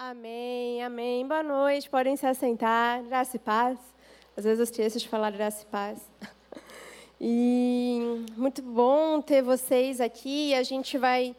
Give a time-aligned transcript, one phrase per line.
[0.00, 1.26] Amém, amém.
[1.26, 3.02] Boa noite, podem se assentar.
[3.02, 3.76] Graça e paz.
[4.36, 5.98] Às vezes eu esqueço de falar graça e paz.
[7.20, 10.54] E muito bom ter vocês aqui.
[10.54, 11.34] A gente vai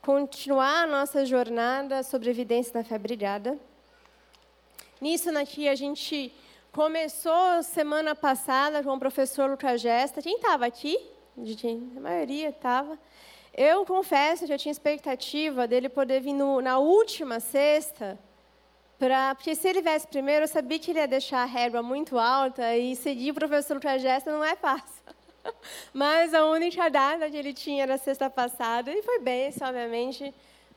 [0.00, 3.58] continuar a nossa jornada sobre evidência da fé brilhada.
[4.98, 6.32] Nisso, Nati, a gente
[6.72, 10.22] começou semana passada com o professor Lucas Gesta.
[10.22, 10.98] Quem estava aqui?
[11.36, 12.98] A maioria estava.
[13.54, 18.18] Eu confesso que eu tinha expectativa dele poder vir no, na última sexta,
[18.98, 22.18] pra, porque se ele viesse primeiro, eu sabia que ele ia deixar a régua muito
[22.18, 25.02] alta e seguir o professor Lucas Gesta não é fácil.
[25.92, 30.32] Mas a única data que ele tinha era sexta passada, e foi bem, obviamente.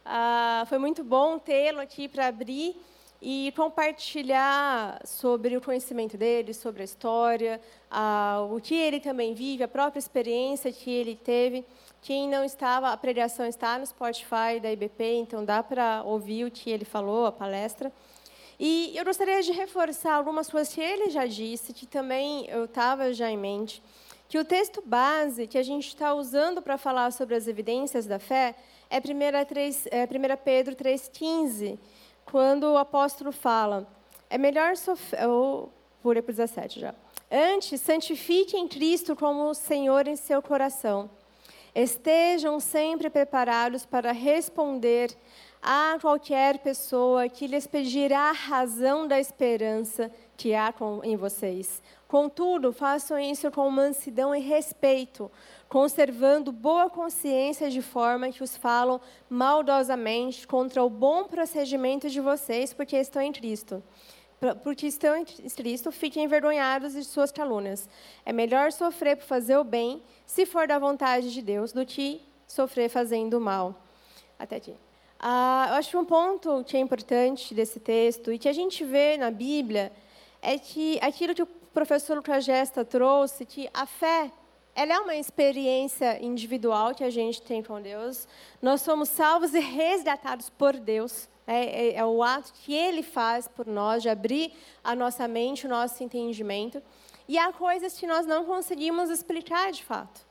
[0.06, 2.76] Ah, foi muito bom tê-lo aqui para abrir
[3.22, 9.64] e compartilhar sobre o conhecimento dele, sobre a história, ah, o que ele também vive,
[9.64, 11.66] a própria experiência que ele teve.
[12.04, 16.52] Quem não estava, a pregação está no Spotify da IBP, então dá para ouvir o
[16.52, 17.94] que ele falou, a palestra.
[18.60, 23.14] E eu gostaria de reforçar algumas coisas que ele já disse, que também eu estava
[23.14, 23.82] já em mente,
[24.28, 28.20] que o texto base que a gente está usando para falar sobre as evidências da
[28.20, 28.54] fé
[28.90, 30.08] é 1, 3, é 1
[30.44, 31.80] Pedro 3,15,
[32.26, 33.88] quando o apóstolo fala,
[34.30, 36.94] é melhor sofrer, ou por 17 já.
[37.32, 41.10] Antes, santifique em Cristo como o Senhor em seu coração
[41.76, 45.10] Estejam sempre preparados para responder
[45.60, 51.82] a qualquer pessoa que lhes pedirá a razão da esperança que há em vocês.
[52.08, 55.32] Contudo, façam isso com mansidão e respeito,
[55.68, 62.72] conservando boa consciência de forma que os falam maldosamente contra o bom procedimento de vocês,
[62.72, 63.82] porque estão em Cristo
[64.64, 67.88] porque estão em Cristo, fiquem envergonhados de suas calúnias.
[68.26, 72.22] É melhor sofrer por fazer o bem, se for da vontade de Deus, do que
[72.48, 73.76] sofrer fazendo o mal.
[74.38, 74.76] Até aqui.
[75.20, 78.84] Ah, eu acho que um ponto que é importante desse texto e que a gente
[78.84, 79.92] vê na Bíblia
[80.42, 84.30] é que aquilo que o professor Lucas Gesta trouxe, que a fé
[84.76, 88.28] ela é uma experiência individual que a gente tem com Deus.
[88.62, 91.30] Nós somos salvos e resgatados por Deus.
[91.46, 95.66] É, é, é, o ato que Ele faz por nós, de abrir a nossa mente,
[95.66, 96.82] o nosso entendimento.
[97.28, 100.26] E há coisas que nós não conseguimos explicar de fato.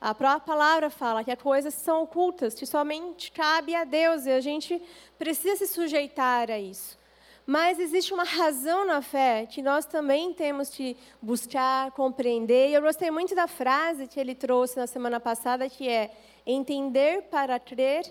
[0.00, 4.26] A própria palavra fala que há coisas que são ocultas, que somente cabe a Deus,
[4.26, 4.80] e a gente
[5.18, 6.96] precisa se sujeitar a isso.
[7.44, 12.68] Mas existe uma razão na fé que nós também temos que buscar, compreender.
[12.68, 16.10] E eu gostei muito da frase que ele trouxe na semana passada, que é
[16.46, 18.04] entender para crer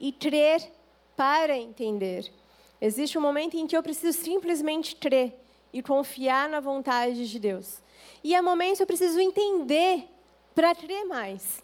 [0.00, 0.60] e crer
[1.16, 2.32] para entender.
[2.80, 5.34] Existe um momento em que eu preciso simplesmente crer
[5.72, 7.82] e confiar na vontade de Deus.
[8.24, 10.08] E há momentos que eu preciso entender
[10.54, 11.62] para crer mais.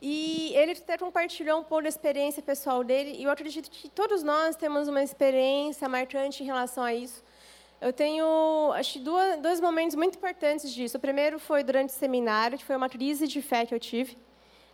[0.00, 4.22] E ele até compartilhou um pouco da experiência pessoal dele, e eu acredito que todos
[4.22, 7.22] nós temos uma experiência marcante em relação a isso.
[7.80, 10.96] Eu tenho, acho, duas, dois momentos muito importantes disso.
[10.96, 14.16] O primeiro foi durante o seminário, que foi uma crise de fé que eu tive.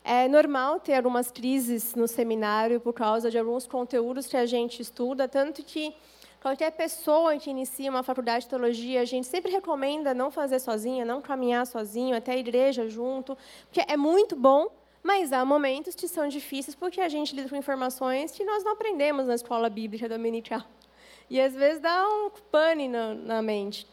[0.02, 4.80] É normal ter algumas crises no seminário por causa de alguns conteúdos que a gente
[4.80, 5.94] estuda, tanto que
[6.40, 11.04] qualquer pessoa que inicia uma faculdade de teologia, a gente sempre recomenda não fazer sozinha,
[11.04, 14.68] não caminhar sozinho, até a igreja junto, porque é muito bom,
[15.02, 18.72] mas há momentos que são difíceis porque a gente lida com informações que nós não
[18.72, 20.62] aprendemos na escola bíblica dominical.
[21.28, 23.86] E às vezes dá um pane na, na mente.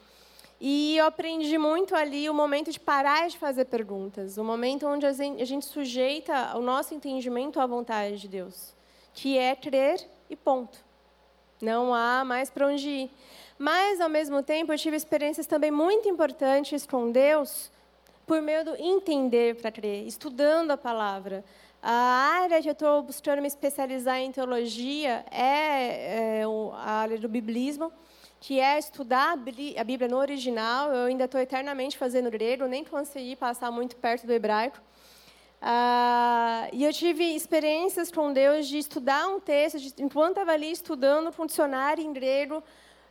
[0.60, 5.06] E eu aprendi muito ali o momento de parar de fazer perguntas, o momento onde
[5.06, 8.74] a gente sujeita o nosso entendimento à vontade de Deus,
[9.14, 10.80] que é crer e ponto.
[11.62, 13.12] Não há mais para onde ir.
[13.58, 17.72] Mas, ao mesmo tempo, eu tive experiências também muito importantes com Deus
[18.26, 21.46] por meio do entender para crer, estudando a palavra.
[21.82, 21.92] A
[22.42, 26.44] área que eu estou buscando me especializar em teologia é, é
[26.74, 27.92] a área do biblismo
[28.48, 30.90] que é estudar a Bíblia no original.
[30.94, 34.80] Eu ainda estou eternamente fazendo grego, nem consegui passar muito perto do hebraico.
[35.62, 40.72] Ah, e eu tive experiências com Deus de estudar um texto, de, enquanto estava ali
[40.72, 42.64] estudando com um dicionário em grego,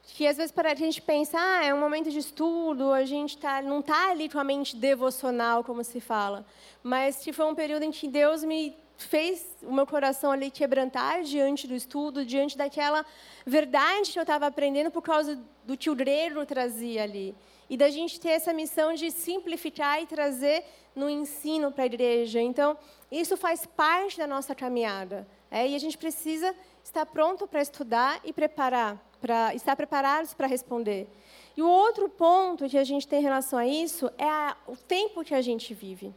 [0.04, 3.36] que às vezes para a gente pensar, ah, é um momento de estudo, a gente
[3.36, 6.46] tá, não está ali com a mente devocional, como se fala,
[6.82, 11.22] mas que foi um período em que Deus me fez o meu coração ali quebrantar
[11.22, 13.04] diante do estudo, diante daquela
[13.44, 17.34] verdade que eu estava aprendendo por causa do que o grego trazia ali.
[17.68, 20.64] E da gente ter essa missão de simplificar e trazer
[20.94, 22.40] no ensino para a igreja.
[22.40, 22.78] Então,
[23.10, 25.26] isso faz parte da nossa caminhada.
[25.50, 30.46] É, e a gente precisa estar pronto para estudar e preparar, para estar preparados para
[30.46, 31.08] responder.
[31.56, 34.76] E o outro ponto que a gente tem em relação a isso é a, o
[34.76, 36.14] tempo que a gente vive.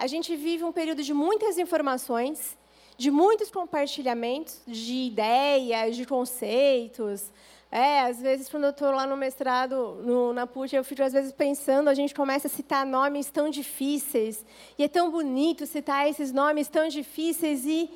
[0.00, 2.56] A gente vive um período de muitas informações,
[2.96, 7.30] de muitos compartilhamentos de ideias, de conceitos.
[7.70, 11.12] É, às vezes, quando eu estou lá no mestrado, no, na PUC, eu fico, às
[11.12, 14.42] vezes, pensando, a gente começa a citar nomes tão difíceis,
[14.78, 17.90] e é tão bonito citar esses nomes tão difíceis, e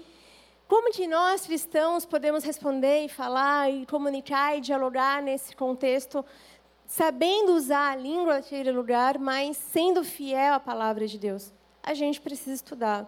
[0.68, 6.22] como que nós, cristãos, podemos responder e falar, e comunicar e dialogar nesse contexto,
[6.86, 11.50] sabendo usar a língua daquele lugar, mas sendo fiel à palavra de Deus?
[11.84, 13.06] A gente precisa estudar,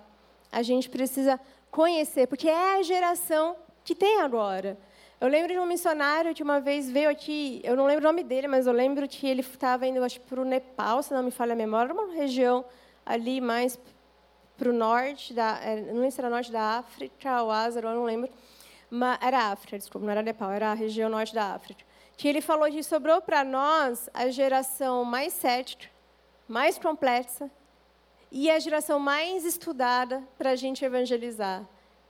[0.53, 1.41] a gente precisa
[1.71, 4.77] conhecer, porque é a geração que tem agora.
[5.19, 8.23] Eu lembro de um missionário que uma vez veio aqui, eu não lembro o nome
[8.23, 11.31] dele, mas eu lembro que ele estava indo, acho, para o Nepal, se não me
[11.31, 12.67] falha a memória, uma região
[13.05, 13.79] ali mais
[14.59, 17.95] para o norte, da, é, não sei se era norte da África ou Ázaro, eu
[17.95, 18.31] não lembro.
[18.91, 21.83] Mas, era África, desculpa, não era Nepal, era a região norte da África.
[22.15, 25.87] Que ele falou que sobrou para nós a geração mais cética,
[26.47, 27.51] mais complexa
[28.31, 31.67] e a geração mais estudada para a gente evangelizar.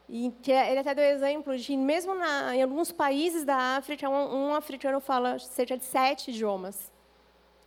[0.08, 4.50] E é, ele até deu exemplo de, mesmo na, em alguns países da África, um,
[4.50, 6.92] um, africano fala cerca de sete idiomas.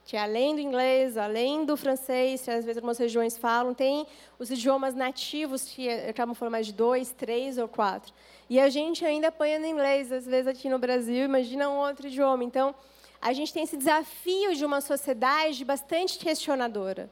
[0.05, 4.07] Que além do inglês, além do francês, que às vezes algumas regiões falam, tem
[4.39, 8.13] os idiomas nativos que acabam falando mais de dois, três ou quatro.
[8.49, 12.07] E a gente ainda apanha no inglês, às vezes aqui no Brasil, imagina um outro
[12.07, 12.43] idioma.
[12.43, 12.73] Então,
[13.21, 17.11] a gente tem esse desafio de uma sociedade bastante questionadora.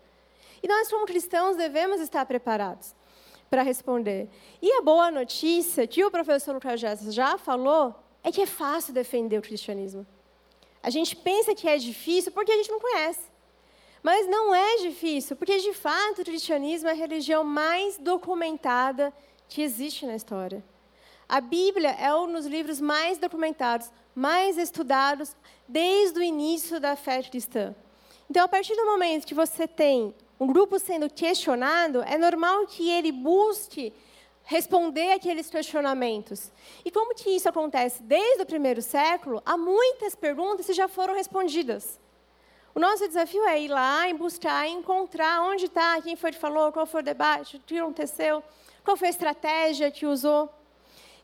[0.62, 2.96] E nós, como cristãos, devemos estar preparados
[3.50, 4.30] para responder.
[4.62, 8.94] E a boa notícia, que o professor Lucas Jess já falou, é que é fácil
[8.94, 10.06] defender o cristianismo.
[10.84, 13.30] A gente pensa que é difícil porque a gente não conhece.
[14.04, 19.14] Mas não é difícil, porque de fato o cristianismo é a religião mais documentada
[19.50, 20.64] que existe na história.
[21.28, 25.36] A Bíblia é um dos livros mais documentados, mais estudados
[25.68, 27.76] desde o início da fé cristã.
[28.30, 32.90] Então, a partir do momento que você tem um grupo sendo questionado, é normal que
[32.90, 33.94] ele busque
[34.44, 36.52] responder aqueles questionamentos.
[36.86, 41.16] E como que isso acontece desde o primeiro século, há muitas perguntas que já foram
[41.16, 42.00] respondidas.
[42.74, 46.72] O nosso desafio é ir lá e buscar, encontrar onde está, quem foi que falou,
[46.72, 48.44] qual foi o debate, o que aconteceu,
[48.86, 50.50] qual foi a estratégia que usou.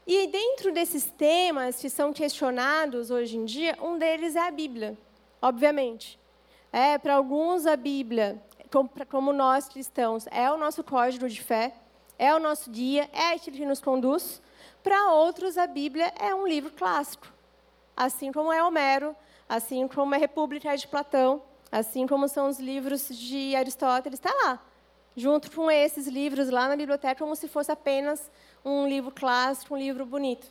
[0.06, 4.98] E dentro desses temas que são questionados hoje em dia, um deles é a Bíblia,
[5.42, 6.20] obviamente.
[6.74, 8.44] É, para alguns, a Bíblia
[9.10, 11.76] como, nós cristãos, é o nosso código de fé,
[12.18, 14.42] é o nosso guia, é aquilo que nos conduz.
[14.82, 17.28] Para outros, a Bíblia é um livro clássico,
[17.96, 19.16] assim como é Homero,
[19.48, 21.42] assim como é República de Platão,
[21.72, 24.60] assim como são os livros de Aristóteles, está lá,
[25.16, 28.32] junto com esses livros lá na biblioteca, como se fosse apenas
[28.66, 30.48] um livro clássico, um livro bonito.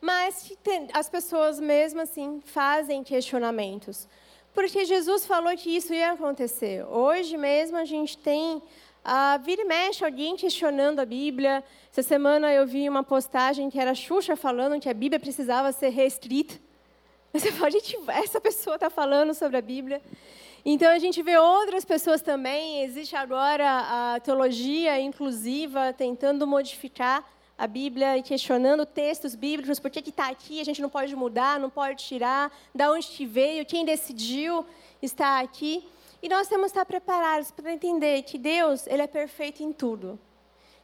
[0.00, 0.52] Mas
[0.92, 4.06] as pessoas, mesmo assim, fazem questionamentos.
[4.54, 6.86] Porque Jesus falou que isso ia acontecer.
[6.86, 8.62] Hoje mesmo a gente tem
[9.04, 11.62] a vira e mexe alguém questionando a Bíblia.
[11.90, 15.88] Essa semana eu vi uma postagem que era Xuxa falando que a Bíblia precisava ser
[15.88, 16.54] reescrita.
[17.34, 20.00] Você fala, gente, essa pessoa está falando sobre a Bíblia.
[20.64, 22.84] Então a gente vê outras pessoas também.
[22.84, 30.08] Existe agora a teologia inclusiva tentando modificar a Bíblia e questionando textos bíblicos, por que
[30.08, 33.84] está aqui, a gente não pode mudar, não pode tirar, da onde que veio, quem
[33.84, 34.66] decidiu
[35.00, 35.86] estar aqui.
[36.22, 40.18] E nós temos que estar preparados para entender que Deus ele é perfeito em tudo.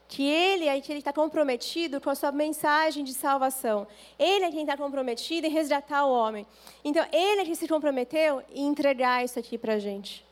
[0.07, 3.87] Que Ele é quem está comprometido com a sua mensagem de salvação.
[4.19, 6.45] Ele é quem está comprometido em resgatar o homem.
[6.83, 10.27] Então, Ele é quem se comprometeu em entregar isso aqui para a gente.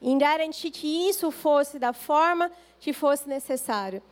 [0.00, 4.02] Em garantir que isso fosse da forma que fosse necessário.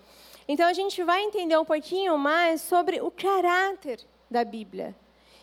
[0.48, 4.00] Então a gente vai entender um pouquinho mais sobre o caráter
[4.30, 4.96] da Bíblia.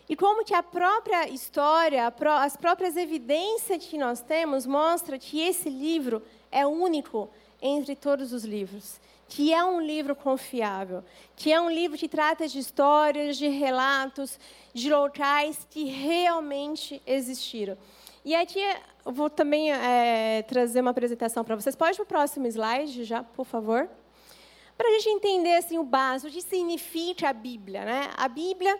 [0.09, 5.69] E como que a própria história, as próprias evidências que nós temos mostra que esse
[5.69, 7.29] livro é único
[7.61, 11.03] entre todos os livros, que é um livro confiável,
[11.35, 14.39] que é um livro que trata de histórias, de relatos,
[14.73, 17.77] de locais que realmente existiram.
[18.23, 18.59] E aqui
[19.05, 21.75] eu vou também é, trazer uma apresentação para vocês.
[21.75, 23.87] Pode para o próximo slide já, por favor?
[24.77, 27.85] Para a gente entender assim, o básico, o que significa a Bíblia.
[27.85, 28.09] Né?
[28.17, 28.77] A Bíblia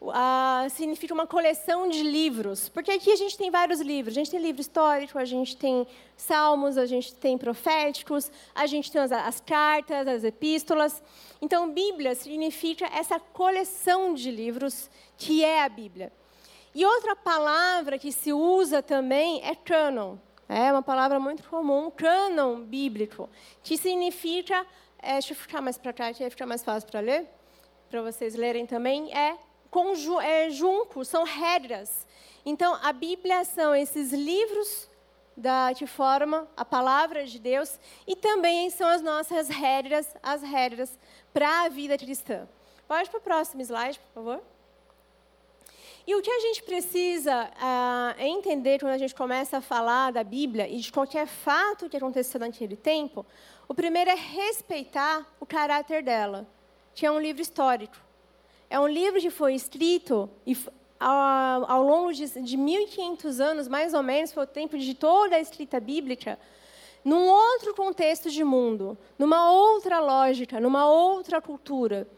[0.00, 4.14] uh, significa uma coleção de livros, porque aqui a gente tem vários livros.
[4.14, 5.86] A gente tem livro histórico, a gente tem
[6.16, 11.02] salmos, a gente tem proféticos, a gente tem as, as cartas, as epístolas.
[11.42, 16.12] Então, Bíblia significa essa coleção de livros que é a Bíblia.
[16.74, 20.16] E outra palavra que se usa também é canon.
[20.48, 23.30] É uma palavra muito comum, canon bíblico,
[23.62, 24.66] que significa
[25.04, 27.26] é, deixa eu ficar mais para cá, que aí fica mais fácil para ler,
[27.90, 29.36] para vocês lerem também, é,
[30.22, 32.06] é junco, são regras.
[32.44, 34.88] Então, a Bíblia são esses livros
[35.36, 40.98] da, que forma a palavra de Deus e também são as nossas regras, as regras
[41.32, 42.48] para a vida cristã.
[42.86, 44.42] Pode para o próximo slide, por favor.
[46.06, 50.22] E o que a gente precisa uh, entender quando a gente começa a falar da
[50.22, 53.24] Bíblia e de qualquer fato que aconteceu naquele tempo,
[53.68, 56.46] o primeiro é respeitar o caráter dela,
[56.94, 57.96] que é um livro histórico.
[58.68, 60.56] É um livro que foi escrito e,
[60.98, 65.36] ao, ao longo de, de 1.500 anos, mais ou menos, foi o tempo de toda
[65.36, 66.38] a escrita bíblica,
[67.04, 72.08] num outro contexto de mundo, numa outra lógica, numa outra cultura.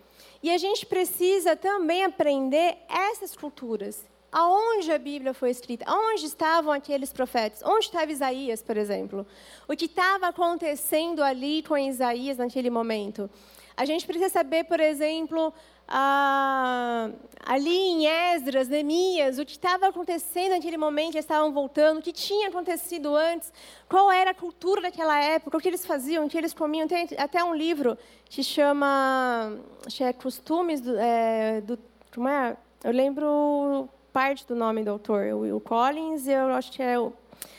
[0.42, 4.04] E a gente precisa também aprender essas culturas.
[4.30, 5.84] Aonde a Bíblia foi escrita?
[5.86, 7.62] Aonde estavam aqueles profetas?
[7.64, 9.26] Onde estava Isaías, por exemplo?
[9.68, 13.30] O que estava acontecendo ali com Isaías naquele momento?
[13.76, 15.52] A gente precisa saber, por exemplo,
[15.86, 17.10] ah,
[17.44, 22.12] ali em Esdras, Neemias, o que estava acontecendo naquele momento, eles estavam voltando, o que
[22.12, 23.52] tinha acontecido antes,
[23.88, 26.88] qual era a cultura daquela época, o que eles faziam, o que eles comiam.
[26.88, 31.78] Tem até um livro que chama que é Costumes do, é, do
[32.12, 32.56] como é?
[32.82, 37.12] Eu lembro parte do nome do autor, o Will Collins, eu acho que é o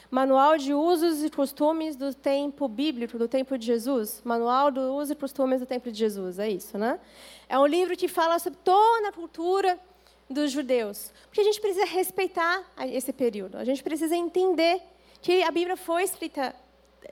[0.09, 4.23] Manual de Usos e Costumes do Tempo Bíblico, do Tempo de Jesus.
[4.25, 6.99] Manual do Uso e Costumes do Tempo de Jesus, é isso, né?
[7.47, 9.79] É um livro que fala sobre toda a cultura
[10.27, 11.13] dos judeus.
[11.27, 13.59] Porque a gente precisa respeitar esse período.
[13.59, 14.81] A gente precisa entender
[15.21, 16.55] que a Bíblia foi escrita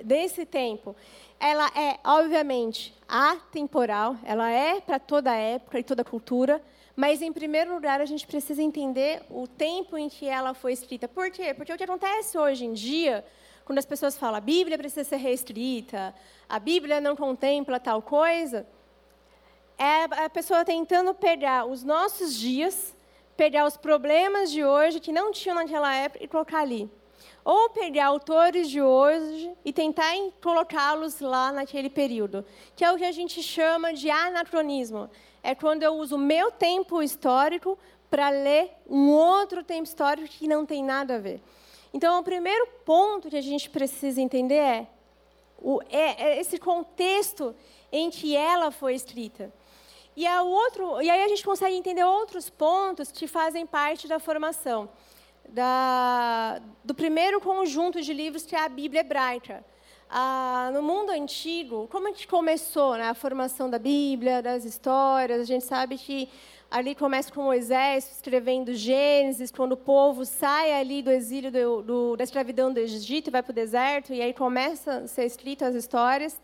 [0.03, 0.95] desse tempo.
[1.39, 6.59] Ela é, obviamente, atemporal, ela é para toda época e toda cultura,
[6.95, 11.07] mas, em primeiro lugar, a gente precisa entender o tempo em que ela foi escrita.
[11.07, 11.53] Por quê?
[11.53, 13.25] Porque o que acontece hoje em dia,
[13.65, 16.15] quando as pessoas falam a Bíblia precisa ser reescrita,
[16.47, 18.65] a Bíblia não contempla tal coisa,
[19.77, 22.95] é a pessoa tentando pegar os nossos dias,
[23.35, 26.89] pegar os problemas de hoje que não tinham naquela época e colocar ali.
[27.43, 33.05] Ou pegar autores de hoje e tentar colocá-los lá naquele período, que é o que
[33.05, 35.09] a gente chama de anacronismo
[35.45, 37.77] é quando eu uso o meu tempo histórico
[38.09, 41.39] para ler um outro tempo histórico que não tem nada a ver.
[41.93, 44.87] Então, o primeiro ponto que a gente precisa entender é,
[45.59, 47.55] o, é, é esse contexto
[47.91, 49.53] em que ela foi escrita.
[50.15, 54.17] E, a outro, e aí a gente consegue entender outros pontos que fazem parte da
[54.17, 54.89] formação
[55.49, 59.63] da, do primeiro conjunto de livros que é a Bíblia hebraica
[60.09, 65.41] ah, no mundo antigo, como a gente começou né, a formação da Bíblia, das histórias,
[65.41, 66.29] a gente sabe que
[66.69, 72.15] ali começa com Moisés escrevendo Gênesis, quando o povo sai ali do exílio do, do,
[72.15, 75.69] da escravidão do Egito e vai para o deserto, e aí começa a ser escritas
[75.69, 76.39] as histórias.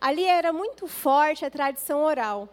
[0.00, 2.48] Ali era muito forte a tradição oral.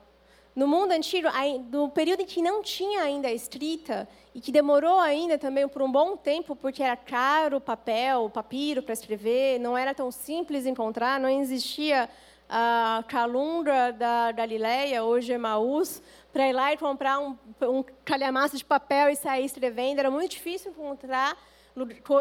[0.56, 1.28] No mundo antigo,
[1.70, 5.82] no período em que não tinha ainda a escrita, e que demorou ainda também por
[5.82, 10.12] um bom tempo, porque era caro o papel, o papiro para escrever, não era tão
[10.12, 12.10] simples encontrar, não existia
[12.50, 18.64] a Calundra da Galileia, hoje Emaús, para ir lá e comprar um, um calhamaço de
[18.64, 21.38] papel e sair escrevendo, era muito difícil encontrar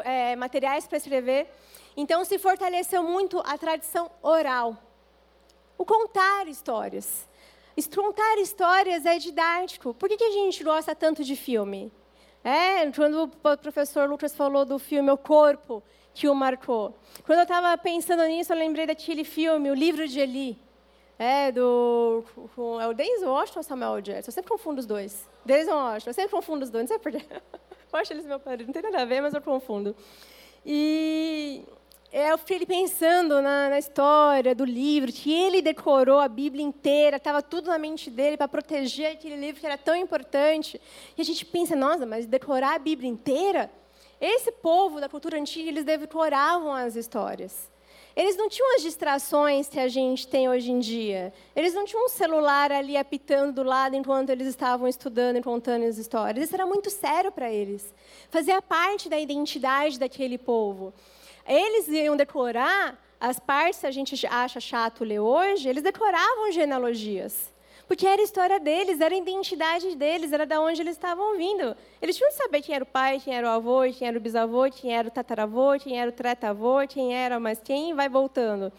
[0.04, 1.48] é, materiais para escrever.
[1.96, 4.76] Então, se fortaleceu muito a tradição oral,
[5.76, 7.28] o contar histórias.
[7.94, 9.94] Contar histórias é didático.
[9.94, 11.92] Por que, que a gente gosta tanto de filme?
[12.44, 16.94] É, quando o professor Lucas falou do filme O Corpo, que o marcou.
[17.24, 20.58] Quando eu estava pensando nisso, eu lembrei daquele filme, O Livro de Eli.
[21.18, 22.24] É, do.
[22.80, 24.28] É o Denzel Washington ou Samuel Jackson?
[24.28, 25.28] Eu sempre confundo os dois.
[25.44, 27.24] Denzel Washington, eu sempre confundo os dois, não sei porquê.
[27.92, 29.94] Eu acho eles meu padre, não tem nada a ver, mas eu confundo.
[30.66, 31.62] E
[32.16, 37.42] eu fiquei pensando na, na, história do livro, que ele decorou a Bíblia inteira, estava
[37.42, 40.80] tudo na mente dele para proteger aquele livro que era tão importante.
[41.18, 43.68] E a gente pensa, nossa, mas decorar a Bíblia inteira?
[44.20, 47.68] Esse povo da cultura antiga, eles decoravam as histórias.
[48.14, 51.32] Eles não tinham as distrações que a gente tem hoje em dia.
[51.56, 55.84] Eles não tinham um celular ali apitando do lado enquanto eles estavam estudando e contando
[55.84, 56.44] as histórias.
[56.44, 57.92] Isso era muito sério para eles.
[58.30, 60.94] Fazia parte da identidade daquele povo.
[61.46, 67.52] Eles iam decorar as partes que a gente acha chato ler hoje, eles decoravam genealogias.
[67.86, 71.76] Porque era a história deles, era a identidade deles, era de onde eles estavam vindo.
[72.00, 74.20] Eles tinham que saber quem era o pai, quem era o avô, quem era o
[74.20, 78.72] bisavô, quem era o tataravô, quem era o tretavô, quem era, mas quem vai voltando.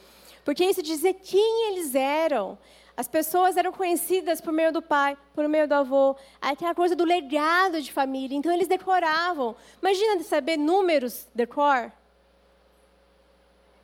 [0.44, 2.58] Porque isso dizia quem eles eram.
[2.98, 7.04] As pessoas eram conhecidas por meio do pai, por meio do avô, aquela coisa do
[7.04, 8.36] legado de família.
[8.36, 9.56] Então eles decoravam.
[9.82, 11.92] Imagina saber números de cor.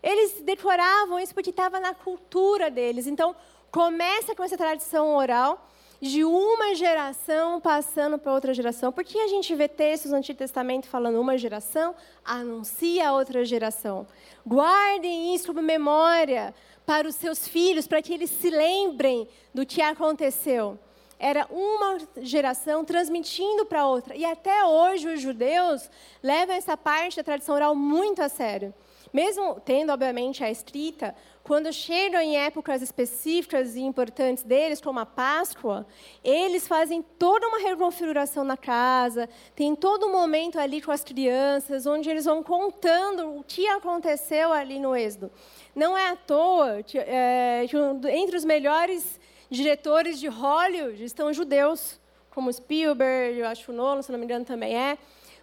[0.01, 3.07] Eles decoravam isso porque estava na cultura deles.
[3.07, 3.35] Então,
[3.71, 5.67] começa com essa tradição oral.
[6.01, 8.91] de uma geração passando para outra geração.
[8.91, 14.07] Porque a gente vê textos no Antigo Testamento falando uma geração anuncia a outra geração.
[14.45, 16.55] Guardem isso como memória
[16.87, 20.79] para os seus filhos, para que eles se lembrem do que aconteceu.
[21.19, 24.15] Era uma geração transmitindo para outra.
[24.15, 25.87] E até hoje os judeus
[26.23, 28.73] levam essa parte da tradição oral muito a sério.
[29.13, 31.13] Mesmo tendo, obviamente, a escrita,
[31.43, 35.85] quando chegam em épocas específicas e importantes deles, como a Páscoa,
[36.23, 41.85] eles fazem toda uma reconfiguração na casa, tem todo um momento ali com as crianças,
[41.85, 45.31] onde eles vão contando o que aconteceu ali no Êxodo.
[45.75, 47.75] Não é à toa que, é, que
[48.11, 51.99] entre os melhores diretores de Hollywood estão judeus,
[52.29, 54.97] como Spielberg, eu acho o Nolan, se não me engano, também é.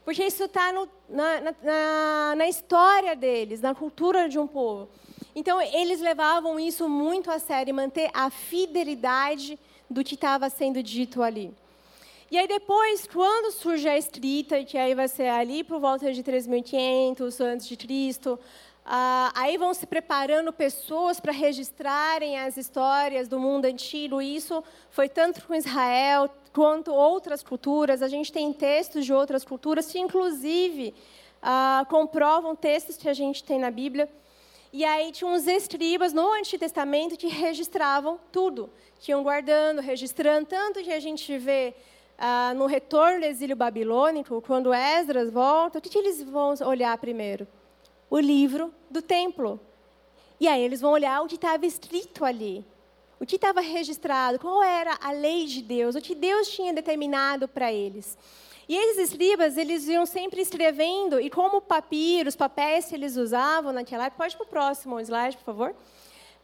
[0.08, 0.88] Porque isso está na,
[1.62, 4.88] na, na história deles, na cultura de um povo.
[5.36, 9.58] Então, eles levavam isso muito a sério, manter a fidelidade
[9.90, 11.54] do que estava sendo dito ali.
[12.30, 16.22] E aí depois, quando surge a escrita, que aí vai ser ali por volta de
[16.22, 18.40] 3.500 antes de Cristo,
[18.90, 24.22] ah, aí vão se preparando pessoas para registrarem as histórias do mundo antigo.
[24.22, 28.00] Isso foi tanto com Israel quanto outras culturas.
[28.00, 30.94] A gente tem textos de outras culturas que, inclusive,
[31.42, 34.08] ah, comprovam textos que a gente tem na Bíblia.
[34.72, 38.70] E aí tinha uns escribas no Antigo Testamento que registravam tudo.
[39.00, 41.74] Tinham guardando, registrando, tanto que a gente vê
[42.16, 46.96] ah, no retorno do exílio babilônico, quando Esdras volta, o que, que eles vão olhar
[46.96, 47.46] primeiro?
[48.10, 49.60] O livro do templo.
[50.40, 52.64] E aí eles vão olhar o que estava escrito ali.
[53.20, 57.48] O que estava registrado, qual era a lei de Deus, o que Deus tinha determinado
[57.48, 58.16] para eles.
[58.68, 64.04] E esses escribas, eles iam sempre escrevendo, e como papiros, papéis que eles usavam naquela
[64.04, 65.74] época, pode para o próximo slide, por favor.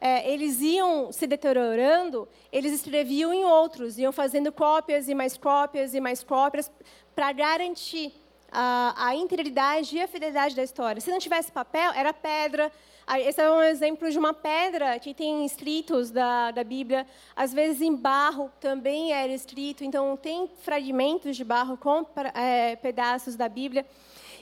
[0.00, 5.94] É, eles iam se deteriorando, eles escreviam em outros, iam fazendo cópias e mais cópias
[5.94, 6.70] e mais cópias
[7.14, 8.12] para garantir
[8.54, 11.00] a, a integridade e a fidelidade da história.
[11.00, 12.70] Se não tivesse papel, era pedra,
[13.18, 17.06] esse é um exemplo de uma pedra que tem escritos da, da Bíblia.
[17.34, 19.84] Às vezes em barro também era escrito.
[19.84, 23.84] Então tem fragmentos de barro com é, pedaços da Bíblia.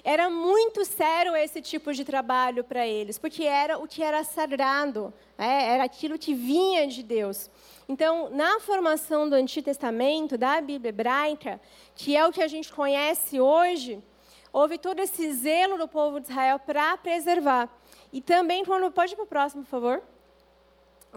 [0.04, 5.14] Era muito sério esse tipo de trabalho para eles, porque era o que era sagrado,
[5.38, 7.48] é, era aquilo que vinha de Deus.
[7.92, 11.60] Então, na formação do Antigo Testamento, da Bíblia hebraica,
[11.94, 14.02] que é o que a gente conhece hoje,
[14.50, 17.68] houve todo esse zelo do povo de Israel para preservar.
[18.10, 20.02] E também, quando, pode ir para o próximo, por favor.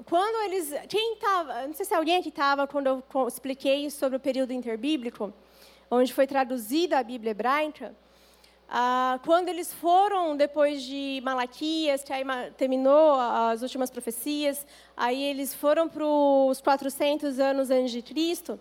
[0.03, 0.73] Quando eles.
[0.89, 1.65] Quem estava.
[1.65, 5.33] Não sei se alguém aqui estava quando eu expliquei sobre o período interbíblico,
[5.89, 7.95] onde foi traduzida a Bíblia hebraica.
[8.69, 12.23] Ah, quando eles foram, depois de Malaquias, que aí
[12.57, 14.65] terminou as últimas profecias,
[14.97, 18.59] aí eles foram para os 400 anos antes de Cristo.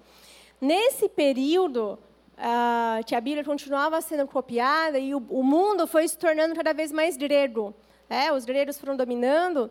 [0.60, 1.98] Nesse período,
[2.36, 6.72] ah, que a Bíblia continuava sendo copiada e o, o mundo foi se tornando cada
[6.72, 7.74] vez mais grego
[8.08, 9.70] é, os gregos foram dominando,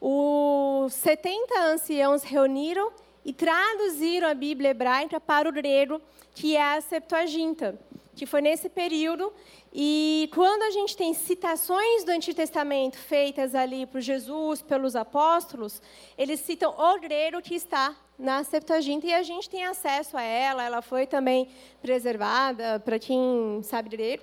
[0.00, 2.92] os 70 anciãos reuniram
[3.24, 6.00] e traduziram a Bíblia hebraica para o grego,
[6.34, 7.78] que é a Septuaginta,
[8.20, 9.32] que foi nesse período.
[9.72, 15.80] E quando a gente tem citações do Antigo Testamento feitas ali por Jesus, pelos apóstolos,
[16.18, 20.62] eles citam o grego que está na Septuaginta e a gente tem acesso a ela.
[20.62, 21.48] Ela foi também
[21.80, 24.22] preservada para quem sabe grego,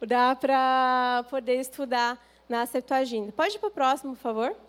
[0.00, 3.32] dá para poder estudar na Septuaginta.
[3.32, 4.67] Pode ir para o próximo, por favor?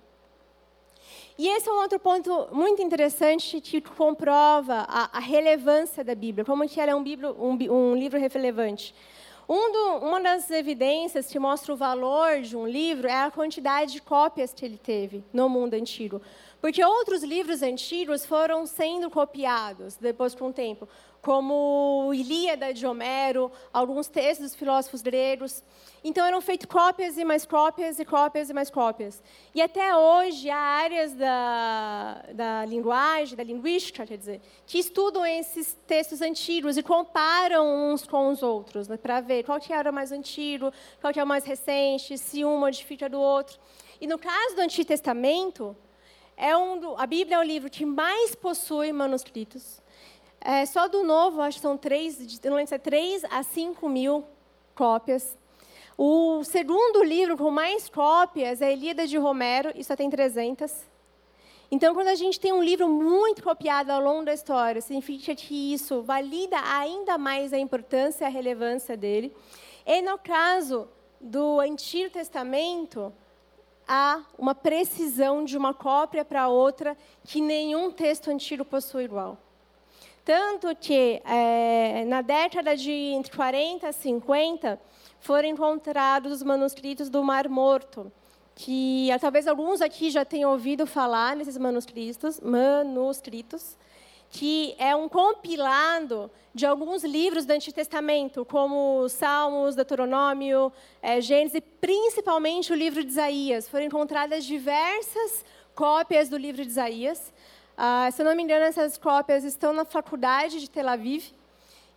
[1.39, 6.43] E esse é um outro ponto muito interessante que comprova a, a relevância da Bíblia,
[6.43, 8.93] como que ela é um, bíblio, um, um livro relevante.
[9.47, 13.93] Um do, uma das evidências que mostra o valor de um livro é a quantidade
[13.93, 16.21] de cópias que ele teve no mundo antigo.
[16.59, 20.89] Porque outros livros antigos foram sendo copiados depois com o tempo,
[21.21, 25.63] como Ilíada de Homero, alguns textos dos filósofos gregos.
[26.03, 29.21] Então eram feitas cópias e mais cópias e cópias e mais cópias.
[29.53, 35.77] E até hoje há áreas da, da linguagem, da linguística, quer dizer, que estudam esses
[35.85, 39.93] textos antigos e comparam uns com os outros, né, para ver qual que era o
[39.93, 43.59] mais antigo, qual que é o mais recente, se um modifica do outro.
[43.99, 45.75] E no caso do Antigo Testamento,
[46.37, 49.78] é um, a Bíblia é o livro que mais possui manuscritos.
[50.41, 53.89] É, só do Novo, acho que são três, não lembro se é três a cinco
[53.89, 54.23] mil
[54.73, 55.37] cópias.
[55.97, 60.87] O segundo livro com mais cópias é a Ilíada de Romero, e só tem 300.
[61.69, 65.73] Então, quando a gente tem um livro muito copiado ao longo da história, significa que
[65.73, 69.35] isso valida ainda mais a importância e a relevância dele.
[69.85, 70.87] E no caso
[71.19, 73.13] do Antigo Testamento,
[73.85, 79.37] há uma precisão de uma cópia para outra que nenhum texto antigo possui igual.
[80.23, 84.79] Tanto que, é, na década de entre 40 e 50,
[85.19, 88.11] foram encontrados os manuscritos do Mar Morto,
[88.55, 93.77] que talvez alguns aqui já tenham ouvido falar nesses manuscritos, manuscritos
[94.29, 101.61] que é um compilado de alguns livros do Antigo Testamento, como Salmos, Deuteronômio, é, Gênesis,
[101.81, 103.67] principalmente o livro de Isaías.
[103.67, 107.33] Foram encontradas diversas cópias do livro de Isaías.
[107.81, 111.31] Ah, se eu não me engano, essas cópias estão na faculdade de Tel Aviv.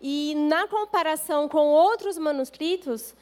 [0.00, 3.12] E na comparação com outros manuscritos,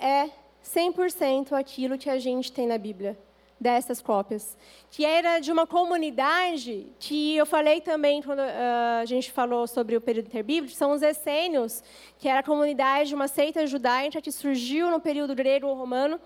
[0.00, 0.28] é
[0.64, 3.16] 100% aquilo que a gente tem na Bíblia
[3.60, 4.58] dessas cópias,
[4.90, 9.96] que era de uma comunidade que eu falei também quando uh, a gente falou sobre
[9.96, 11.84] o período interbíblico, são os essênios,
[12.18, 16.20] que era a comunidade de uma seita judaica que surgiu no período grego-romano,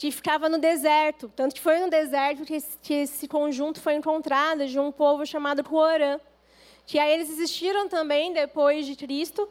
[0.00, 3.92] que ficava no deserto, tanto que foi no deserto que esse, que esse conjunto foi
[3.92, 6.18] encontrado de um povo chamado Coorã,
[6.86, 9.46] que aí eles existiram também depois de Cristo,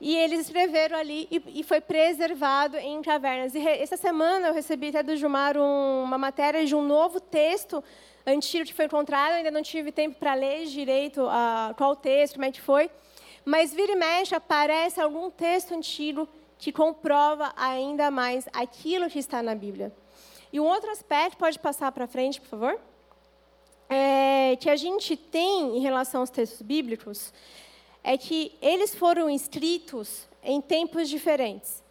[0.00, 3.54] e eles escreveram ali e, e foi preservado em cavernas.
[3.54, 7.20] E re, essa semana eu recebi até do Gilmar um, uma matéria de um novo
[7.20, 7.80] texto
[8.26, 9.34] antigo que foi encontrado.
[9.34, 12.90] ainda não tive tempo para ler direito a, qual texto, como é que foi.
[13.44, 16.28] Mas vira e mexe aparece algum texto antigo
[16.62, 19.92] que comprova ainda mais aquilo que está na Bíblia.
[20.52, 22.80] E um outro aspecto, pode passar para frente, por favor?
[23.88, 27.34] É, que a gente tem em relação aos textos bíblicos
[28.04, 31.82] é que eles foram escritos em tempos diferentes.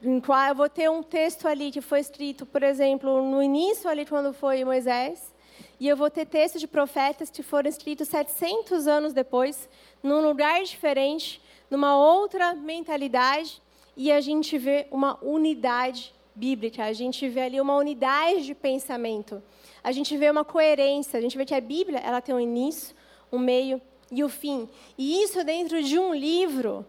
[0.00, 4.32] Eu vou ter um texto ali que foi escrito, por exemplo, no início ali quando
[4.32, 5.34] foi Moisés,
[5.80, 9.68] e eu vou ter textos de profetas que foram escritos 700 anos depois,
[10.00, 13.60] num lugar diferente, numa outra mentalidade,
[13.96, 19.42] e a gente vê uma unidade bíblica, a gente vê ali uma unidade de pensamento,
[19.82, 22.94] a gente vê uma coerência, a gente vê que a Bíblia ela tem um início,
[23.32, 23.80] um meio
[24.10, 24.68] e o fim.
[24.98, 26.84] E isso dentro de um livro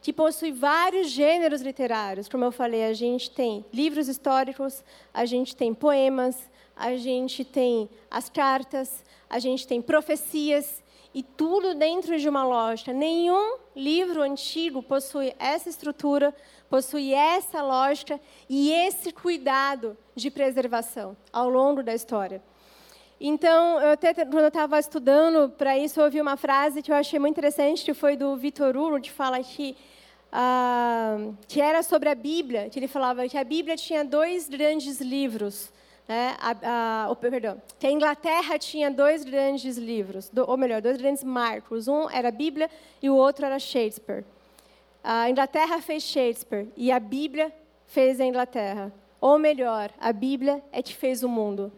[0.00, 2.28] que possui vários gêneros literários.
[2.28, 7.88] Como eu falei, a gente tem livros históricos, a gente tem poemas, a gente tem
[8.10, 10.81] as cartas, a gente tem profecias
[11.14, 12.92] e tudo dentro de uma lógica.
[12.92, 16.34] Nenhum livro antigo possui essa estrutura,
[16.70, 22.42] possui essa lógica e esse cuidado de preservação ao longo da história.
[23.20, 26.96] Então, eu até, quando eu estava estudando para isso, eu ouvi uma frase que eu
[26.96, 29.76] achei muito interessante, que foi do Vitor Hugo, que fala que,
[30.32, 35.00] ah, que era sobre a Bíblia, que ele falava que a Bíblia tinha dois grandes
[35.00, 35.72] livros,
[36.12, 36.36] né?
[36.38, 41.24] a, a, perdão, que a Inglaterra tinha dois grandes livros, do, ou melhor, dois grandes
[41.24, 41.88] marcos.
[41.88, 42.70] Um era a Bíblia
[43.00, 44.24] e o outro era Shakespeare.
[45.02, 47.50] A Inglaterra fez Shakespeare e a Bíblia
[47.86, 48.92] fez a Inglaterra.
[49.20, 51.72] Ou melhor, a Bíblia é que fez o mundo.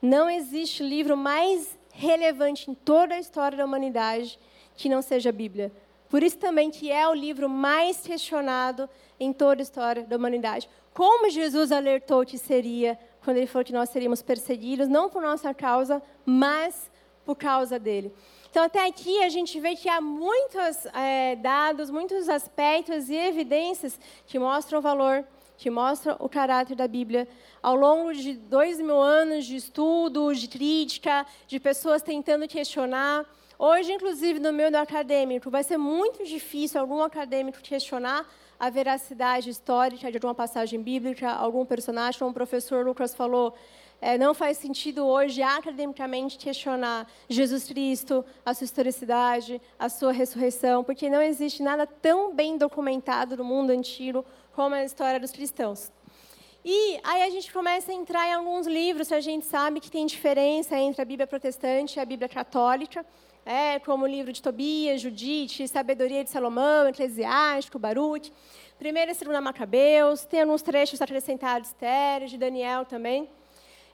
[0.00, 4.38] Não existe livro mais relevante em toda a história da humanidade
[4.76, 5.72] que não seja a Bíblia.
[6.08, 10.68] Por isso também que é o livro mais questionado em toda a história da humanidade.
[10.94, 15.52] Como Jesus alertou que seria quando ele falou que nós seríamos perseguidos, não por nossa
[15.54, 16.90] causa, mas
[17.24, 18.12] por causa dele.
[18.50, 23.98] Então, até aqui a gente vê que há muitos é, dados, muitos aspectos e evidências
[24.26, 25.24] que mostram o valor
[25.60, 27.28] que mostra o caráter da Bíblia
[27.62, 33.26] ao longo de dois mil anos de estudo, de crítica, de pessoas tentando questionar.
[33.62, 38.26] Hoje, inclusive, no meio acadêmico, vai ser muito difícil algum acadêmico questionar
[38.58, 43.52] a veracidade histórica de alguma passagem bíblica, algum personagem, como o professor Lucas falou,
[44.00, 50.82] é, não faz sentido hoje academicamente questionar Jesus Cristo, a sua historicidade, a sua ressurreição,
[50.82, 55.92] porque não existe nada tão bem documentado no mundo antigo como a história dos cristãos.
[56.64, 60.06] E aí a gente começa a entrar em alguns livros a gente sabe que tem
[60.06, 63.04] diferença entre a Bíblia protestante e a Bíblia católica,
[63.44, 68.32] é, como o livro de Tobias, Judite, Sabedoria de Salomão, Eclesiástico, Baruch,
[68.78, 73.28] Primeira e Segunda Macabeus, tem alguns trechos acrescentados, Esther, de Daniel também.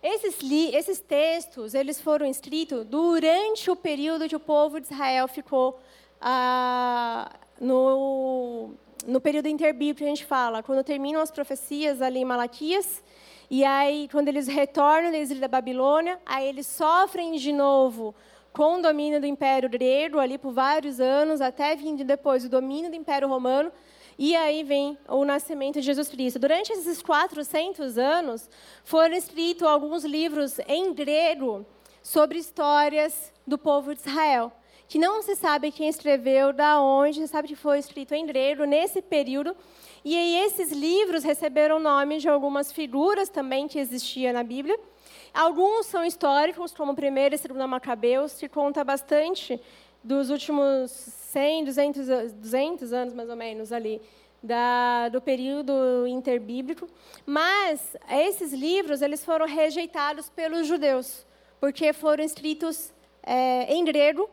[0.02, 0.36] Esses,
[0.72, 5.80] esses textos eles foram escritos durante o período que o povo de Israel ficou
[6.20, 8.74] ah, no,
[9.06, 13.02] no período interbíblico, a gente fala, quando terminam as profecias ali em Malaquias,
[13.50, 18.14] e aí quando eles retornam da exílio da Babilônia, aí eles sofrem de novo
[18.56, 22.88] com o domínio do Império Grego ali por vários anos, até vindo depois o domínio
[22.88, 23.70] do Império Romano,
[24.18, 26.38] e aí vem o nascimento de Jesus Cristo.
[26.38, 28.48] Durante esses 400 anos,
[28.82, 31.66] foram escritos alguns livros em grego
[32.02, 34.50] sobre histórias do povo de Israel,
[34.88, 38.64] que não se sabe quem escreveu, da onde, se sabe que foi escrito em grego
[38.64, 39.54] nesse período.
[40.02, 44.80] E aí esses livros receberam nome de algumas figuras também que existiam na Bíblia.
[45.36, 49.60] Alguns são históricos, como 1 e 2 Macabeus, que conta bastante
[50.02, 54.00] dos últimos 100, 200, 200 anos, mais ou menos, ali,
[54.42, 56.88] da, do período interbíblico.
[57.26, 61.26] Mas esses livros eles foram rejeitados pelos judeus,
[61.60, 64.30] porque foram escritos é, em grego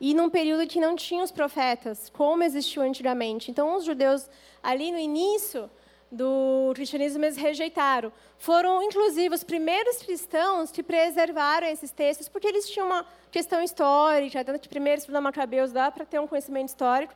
[0.00, 3.50] e num período que não tinha os profetas, como existiu antigamente.
[3.50, 4.30] Então, os judeus,
[4.62, 5.70] ali no início
[6.10, 8.12] do cristianismo, eles rejeitaram.
[8.38, 14.44] Foram, inclusive, os primeiros cristãos que preservaram esses textos, porque eles tinham uma questão histórica,
[14.44, 17.14] tanto que primeiro estudar Macabeus dá para ter um conhecimento histórico.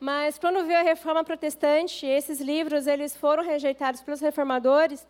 [0.00, 5.06] Mas, quando veio a reforma protestante, esses livros eles foram rejeitados pelos reformadores,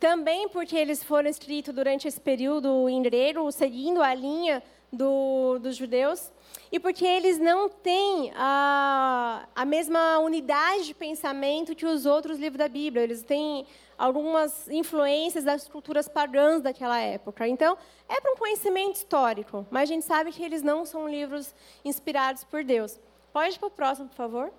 [0.00, 5.76] também porque eles foram escritos durante esse período em grego, seguindo a linha do, dos
[5.76, 6.32] judeus,
[6.70, 12.58] e porque eles não têm a, a mesma unidade de pensamento que os outros livros
[12.58, 13.02] da Bíblia.
[13.02, 13.66] Eles têm
[13.98, 17.46] algumas influências das culturas pagãs daquela época.
[17.46, 17.76] Então,
[18.08, 22.44] é para um conhecimento histórico, mas a gente sabe que eles não são livros inspirados
[22.44, 22.98] por Deus.
[23.32, 24.52] Pode ir para o próximo, por favor.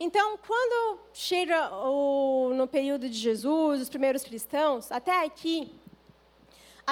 [0.00, 5.72] Então, quando chega o, no período de Jesus, os primeiros cristãos, até aqui,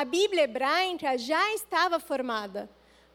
[0.01, 2.71] a Bíblia hebraica já estava formada.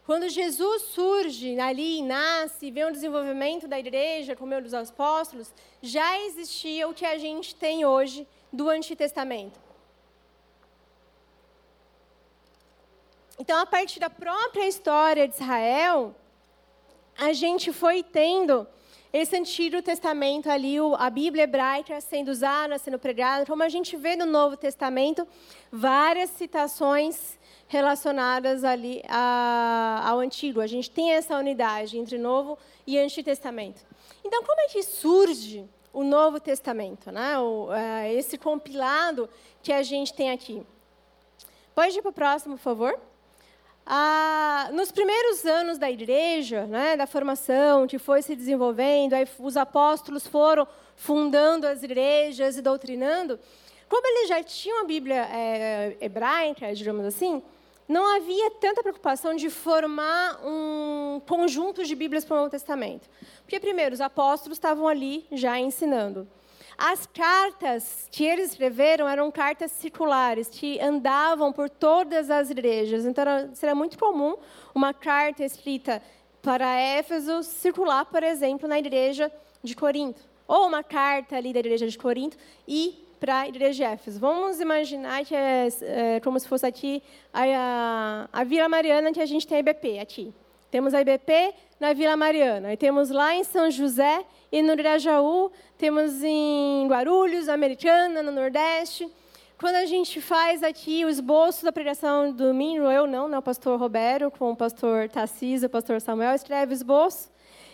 [0.06, 6.88] Quando Jesus surge ali, nasce, vê o desenvolvimento da igreja, como dos apóstolos, já existia
[6.88, 9.60] o que a gente tem hoje do Antigo Testamento.
[13.40, 16.16] Então, a partir da própria história de Israel,
[17.18, 18.68] a gente foi tendo
[19.18, 24.14] esse Antigo Testamento ali, a Bíblia hebraica sendo usada, sendo pregada, como a gente vê
[24.14, 25.26] no Novo Testamento,
[25.72, 30.60] várias citações relacionadas ali ao Antigo.
[30.60, 33.86] A gente tem essa unidade entre Novo e Antigo Testamento.
[34.22, 37.40] Então, como é que surge o Novo Testamento, né?
[37.40, 39.30] O, uh, esse compilado
[39.64, 40.62] que a gente tem aqui?
[41.74, 43.00] Pode ir para o próximo, por favor?
[43.86, 49.56] Ah, nos primeiros anos da igreja, né, da formação, que foi se desenvolvendo, aí os
[49.56, 53.40] apóstolos foram fundando as igrejas e doutrinando,
[53.88, 57.44] como eles já tinham a Bíblia é, hebraica, digamos assim,
[57.88, 63.08] não havia tanta preocupação de formar um conjunto de Bíblias para o Novo Testamento.
[63.44, 66.28] Porque, primeiro, os apóstolos estavam ali já ensinando.
[66.78, 73.06] As cartas que eles escreveram eram cartas circulares, que andavam por todas as igrejas.
[73.06, 74.36] Então, era, seria muito comum
[74.74, 76.02] uma carta escrita
[76.42, 79.32] para Éfeso circular, por exemplo, na igreja
[79.64, 80.22] de Corinto.
[80.48, 84.20] Ou uma carta ali da igreja de Corinto e para a igreja de Éfeso.
[84.20, 87.02] Vamos imaginar que é, é como se fosse aqui
[87.34, 90.34] a, a, a Vila Mariana que a gente tem a IBP aqui.
[90.72, 92.74] Temos a IBP na Vila Mariana.
[92.74, 99.10] E temos lá em São José e no Irajaú, temos em Guarulhos, Americana, no Nordeste.
[99.58, 103.42] Quando a gente faz aqui o esboço da pregação do domingo, eu não, né, o
[103.42, 107.30] pastor Roberto, com o pastor Tarcísio, o pastor Samuel, escreve o esboço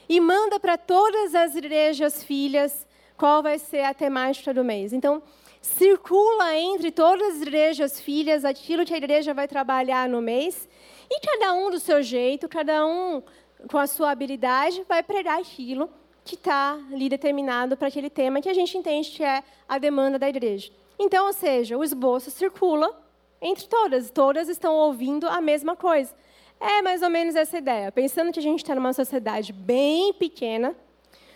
[0.07, 2.85] e manda para todas as igrejas filhas
[3.17, 4.93] qual vai ser a temática do mês.
[4.93, 5.21] Então,
[5.61, 10.67] circula entre todas as igrejas filhas aquilo que a igreja vai trabalhar no mês
[11.13, 13.21] e cada um do seu jeito, cada um
[13.69, 15.89] com a sua habilidade, vai pregar aquilo
[16.23, 20.17] que está ali determinado para aquele tema que a gente entende que é a demanda
[20.17, 20.71] da igreja.
[20.97, 22.97] Então, ou seja, o esboço circula
[23.41, 26.15] entre todas, todas estão ouvindo a mesma coisa.
[26.57, 27.91] É mais ou menos essa ideia.
[27.91, 30.73] Pensando que a gente está numa sociedade bem pequena,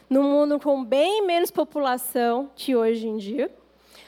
[0.10, 3.52] num mundo com bem menos população que hoje em dia,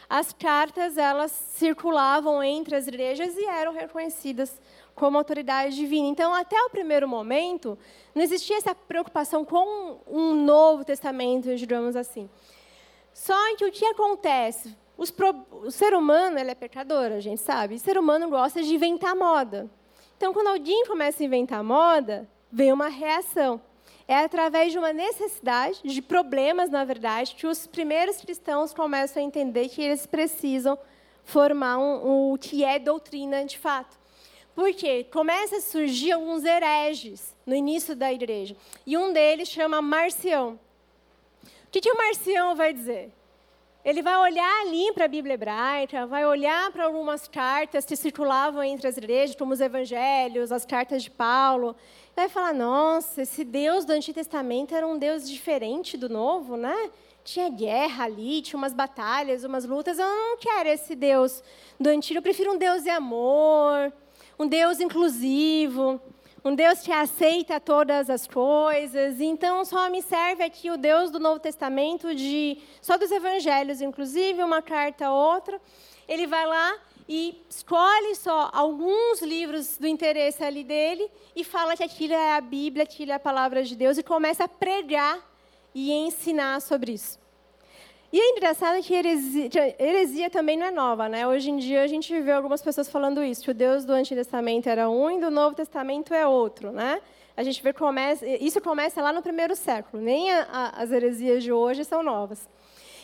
[0.10, 4.62] as cartas elas circulavam entre as igrejas e eram reconhecidas
[4.97, 6.07] como autoridade divina.
[6.07, 7.77] Então, até o primeiro momento,
[8.13, 12.29] não existia essa preocupação com um Novo Testamento, digamos assim.
[13.13, 14.75] Só que o que acontece?
[15.15, 15.45] Pro...
[15.51, 17.75] O ser humano ele é pecador, a gente sabe.
[17.75, 19.69] O ser humano gosta de inventar moda.
[20.17, 23.62] Então, quando alguém começa a inventar moda, vem uma reação.
[24.07, 29.25] É através de uma necessidade, de problemas, na verdade, que os primeiros cristãos começam a
[29.25, 30.77] entender que eles precisam
[31.23, 34.06] formar um, um, o que é doutrina de fato.
[34.57, 38.55] Porque começa a surgir alguns hereges no início da igreja.
[38.87, 40.59] E um deles chama Marcião.
[41.43, 43.13] O que, que o Marcião vai dizer?
[43.85, 48.63] Ele vai olhar ali para a Bíblia hebraica, vai olhar para algumas cartas que circulavam
[48.63, 51.75] entre as igrejas, como os evangelhos, as cartas de Paulo,
[52.15, 56.89] vai falar: nossa, esse Deus do Antigo Testamento era um Deus diferente do Novo, né?
[57.23, 59.99] Tinha guerra ali, tinha umas batalhas, umas lutas.
[59.99, 61.43] Eu não quero esse Deus
[61.79, 63.93] do Antigo, eu prefiro um Deus de amor,
[64.39, 66.00] um Deus inclusivo,
[66.43, 69.19] um Deus que aceita todas as coisas.
[69.19, 74.43] Então, só me serve aqui o Deus do Novo Testamento, de só dos Evangelhos, inclusive,
[74.43, 75.60] uma carta ou outra.
[76.08, 76.78] Ele vai lá
[77.10, 82.41] e escolhe só alguns livros do interesse ali dele e fala que aquilo é a
[82.41, 85.19] Bíblia, aquilo é a palavra de Deus e começa a pregar
[85.73, 87.26] e ensinar sobre isso.
[88.17, 91.27] E é engraçado que heresia, heresia, também não é nova, né?
[91.27, 94.19] Hoje em dia a gente vê algumas pessoas falando isso, que o Deus do Antigo
[94.19, 96.99] Testamento era um e do Novo Testamento é outro, né?
[97.36, 100.01] A gente vê começa, isso começa lá no primeiro século.
[100.01, 102.49] Nem a, a, as heresias de hoje são novas.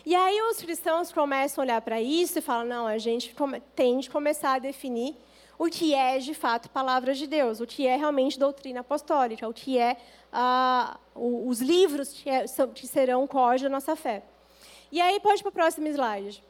[0.04, 3.36] E aí os cristãos começam a olhar para isso e falam: não, a gente
[3.76, 5.16] tem de começar a definir
[5.60, 9.54] o que é de fato palavra de Deus, o que é realmente doutrina apostólica, o
[9.54, 9.96] que é
[10.32, 14.24] ah, os livros que, é, que serão o código da nossa fé.
[14.94, 16.44] E aí pode para o próximo slide.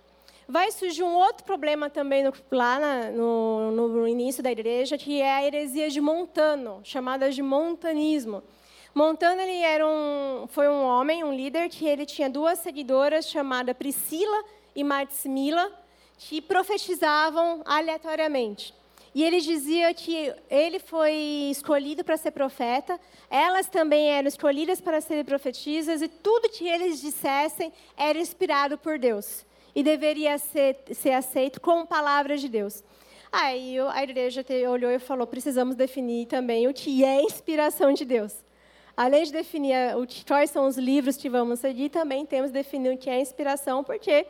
[0.45, 5.21] Vai surgir um outro problema também no, lá na, no, no início da igreja, que
[5.21, 8.43] é a heresia de Montano, chamada de montanismo.
[8.93, 13.77] Montano ele era um, foi um homem, um líder, que ele tinha duas seguidoras chamadas
[13.77, 14.43] Priscila
[14.75, 15.71] e Martimila,
[16.17, 18.75] que profetizavam aleatoriamente.
[19.13, 21.13] E ele dizia que ele foi
[21.51, 22.99] escolhido para ser profeta,
[23.29, 28.97] elas também eram escolhidas para serem profetisas, e tudo que eles dissessem era inspirado por
[28.97, 29.45] Deus
[29.75, 32.83] e deveria ser, ser aceito como palavra de Deus.
[33.31, 38.33] Aí a igreja olhou e falou: precisamos definir também o que é inspiração de Deus.
[38.95, 42.93] Além de definir o, quais são os livros que vamos seguir, também temos que definir
[42.93, 44.27] o que é inspiração, porque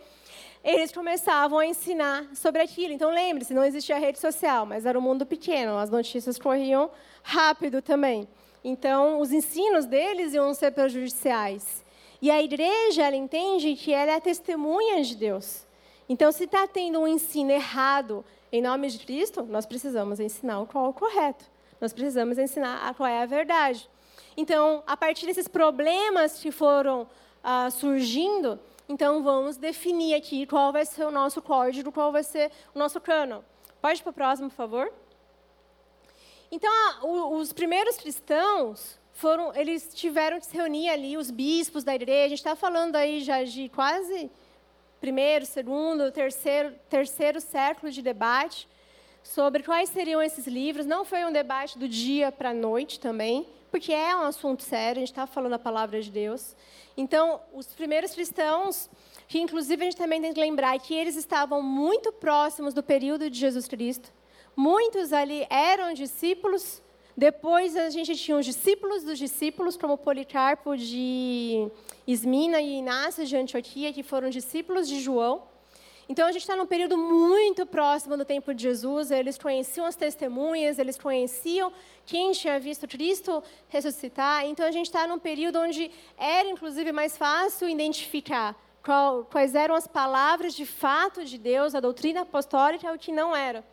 [0.63, 2.93] eles começavam a ensinar sobre aquilo.
[2.93, 6.89] Então, lembre-se, não existia rede social, mas era um mundo pequeno, as notícias corriam
[7.21, 8.27] rápido também.
[8.63, 11.83] Então, os ensinos deles iam ser prejudiciais.
[12.21, 15.65] E a igreja, ela entende que ela é a testemunha de Deus.
[16.07, 20.65] Então, se está tendo um ensino errado em nome de Cristo, nós precisamos ensinar o
[20.65, 21.43] qual é o correto.
[21.81, 23.89] Nós precisamos ensinar a qual é a verdade.
[24.37, 27.05] Então, a partir desses problemas que foram
[27.43, 28.57] ah, surgindo,
[28.93, 33.01] então vamos definir aqui qual vai ser o nosso código, qual vai ser o nosso
[33.01, 33.43] cano.
[33.81, 34.93] Pode ir para o próximo, por favor?
[36.51, 36.71] Então,
[37.39, 42.25] os primeiros cristãos foram, eles tiveram que se reunir ali, os bispos da igreja.
[42.25, 44.29] A gente está falando aí já de quase
[45.01, 48.69] primeiro, segundo, terceiro, terceiro século de debate
[49.23, 50.85] sobre quais seriam esses livros.
[50.85, 54.99] Não foi um debate do dia para a noite também, porque é um assunto sério,
[54.99, 56.55] a gente está falando a palavra de Deus.
[56.95, 58.87] Então, os primeiros cristãos,
[59.27, 63.31] que inclusive a gente também tem que lembrar que eles estavam muito próximos do período
[63.31, 64.13] de Jesus Cristo.
[64.55, 66.83] Muitos ali eram discípulos.
[67.17, 71.67] Depois a gente tinha os discípulos dos discípulos, como Policarpo de
[72.05, 75.41] Esmina e Inácio de Antioquia, que foram discípulos de João.
[76.07, 79.09] Então a gente está num período muito próximo do tempo de Jesus.
[79.09, 81.71] Eles conheciam as testemunhas, eles conheciam
[82.05, 84.45] quem tinha visto Cristo ressuscitar.
[84.45, 89.75] Então a gente está num período onde era inclusive mais fácil identificar qual, quais eram
[89.75, 93.63] as palavras de fato de Deus, a doutrina apostólica, e o que não era.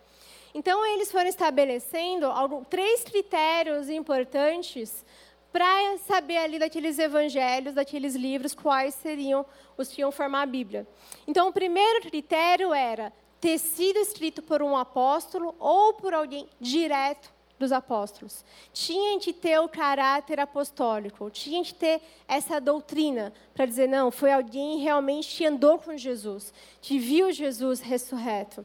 [0.55, 2.29] Então eles foram estabelecendo
[2.69, 5.05] três critérios importantes
[5.53, 9.45] para saber ali daqueles evangelhos, daqueles livros, quais seriam
[9.77, 10.87] os que iam formar a Bíblia.
[11.27, 17.33] Então, o primeiro critério era ter sido escrito por um apóstolo ou por alguém direto
[17.59, 18.45] dos apóstolos.
[18.73, 24.33] Tinha que ter o caráter apostólico, tinha que ter essa doutrina para dizer, não, foi
[24.33, 28.65] alguém realmente que andou com Jesus, que viu Jesus ressurreto.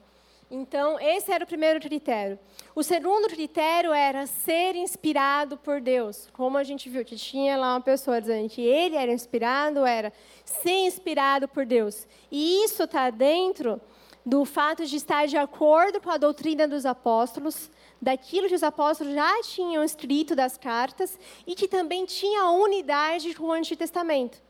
[0.50, 2.38] Então, esse era o primeiro critério.
[2.76, 6.30] O segundo critério era ser inspirado por Deus.
[6.34, 10.14] Como a gente viu que tinha lá uma pessoa dizendo que ele era inspirado, era
[10.44, 12.08] ser inspirado por Deus.
[12.32, 13.82] E isso está dentro
[14.24, 17.70] do fato de estar de acordo com a doutrina dos apóstolos,
[18.02, 23.46] daquilo que os apóstolos já tinham escrito das cartas e que também tinha unidade com
[23.46, 24.42] o Antigo Testamento.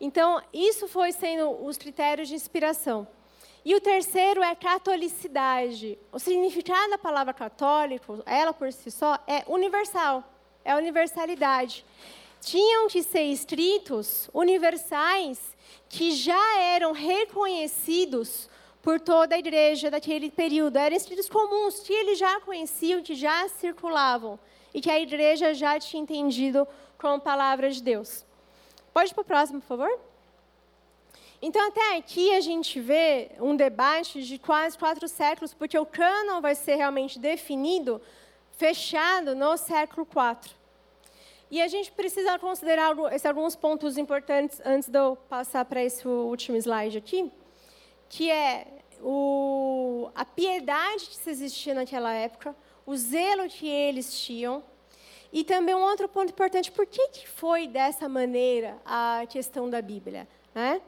[0.00, 3.06] Então, isso foi sendo os critérios de inspiração.
[3.64, 5.98] E o terceiro é catolicidade.
[6.10, 10.24] O significado da palavra católico, ela por si só, é universal,
[10.64, 11.84] é universalidade.
[12.40, 15.38] Tinham que ser escritos universais
[15.88, 18.50] que já eram reconhecidos
[18.82, 20.76] por toda a igreja daquele período.
[20.76, 24.40] Eram escritos comuns que eles já conheciam, que já circulavam
[24.74, 26.66] e que a igreja já tinha entendido
[26.98, 28.24] como palavra de Deus.
[28.92, 30.11] Pode ir para o próximo, por favor?
[31.44, 36.40] Então, até aqui a gente vê um debate de quase quatro séculos, porque o cânon
[36.40, 38.00] vai ser realmente definido,
[38.52, 40.54] fechado no século IV.
[41.50, 42.94] E a gente precisa considerar
[43.26, 47.30] alguns pontos importantes antes de eu passar para esse último slide aqui,
[48.08, 48.68] que é
[49.00, 52.54] o, a piedade que se existia naquela época,
[52.86, 54.62] o zelo que eles tinham,
[55.32, 59.82] e também um outro ponto importante, por que, que foi dessa maneira a questão da
[59.82, 60.28] Bíblia?
[60.54, 60.80] Né?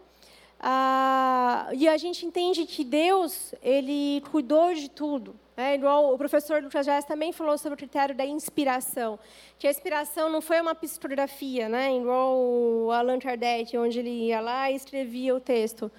[0.67, 5.39] Ah, e a gente entende que Deus, Ele cuidou de tudo.
[5.55, 9.19] É, igual o professor Lucas Jazz também falou sobre o critério da inspiração,
[9.59, 14.41] que a inspiração não foi uma psicografia, né, igual o Allan Kardec, onde ele ia
[14.41, 15.93] lá e escrevia o texto.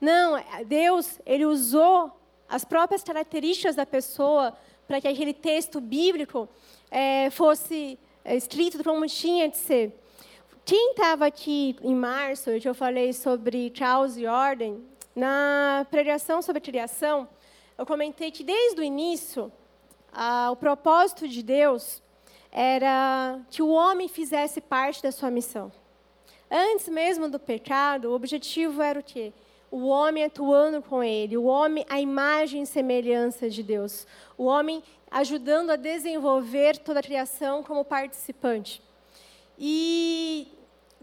[0.00, 2.12] Não, Deus, ele usou
[2.48, 4.56] as próprias características da pessoa
[4.86, 6.48] para que aquele texto bíblico
[6.90, 9.92] é, fosse é, escrito como tinha de ser.
[10.64, 14.80] Quem estava aqui em março, que eu falei sobre Charles e Ordem,
[15.14, 17.28] na pregação sobre criação,
[17.76, 19.50] eu comentei que desde o início,
[20.50, 22.00] o propósito de Deus
[22.52, 25.72] era que o homem fizesse parte da sua missão.
[26.48, 29.32] Antes mesmo do pecado, o objetivo era o quê?
[29.68, 34.06] O homem atuando com ele, o homem a imagem e semelhança de Deus,
[34.38, 38.80] o homem ajudando a desenvolver toda a criação como participante.
[39.58, 40.48] E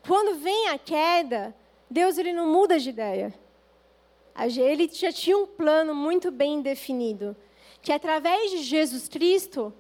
[0.06, 1.56] quando vem a queda,
[1.90, 3.34] Deus ele não muda de ideia.
[4.58, 7.36] Ele já tinha um plano muito bem definido,
[7.82, 9.74] que através de Jesus Cristo,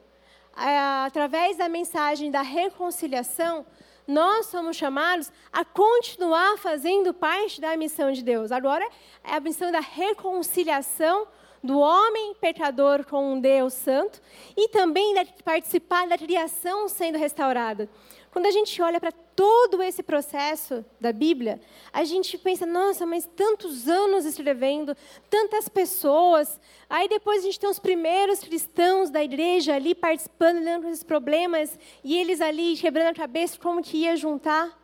[1.05, 3.65] através da mensagem da reconciliação,
[4.05, 8.51] nós somos chamados a continuar fazendo parte da missão de Deus.
[8.51, 8.87] Agora
[9.23, 11.27] é a missão da reconciliação
[11.63, 14.19] do homem pecador com um Deus santo
[14.57, 17.87] e também de participar da criação sendo restaurada.
[18.31, 21.59] Quando a gente olha para todo esse processo da Bíblia,
[21.91, 24.95] a gente pensa, nossa, mas tantos anos escrevendo,
[25.29, 26.59] tantas pessoas.
[26.87, 31.03] Aí depois a gente tem os primeiros cristãos da igreja ali participando, olhando para esses
[31.03, 34.77] problemas, e eles ali quebrando a cabeça como que ia juntar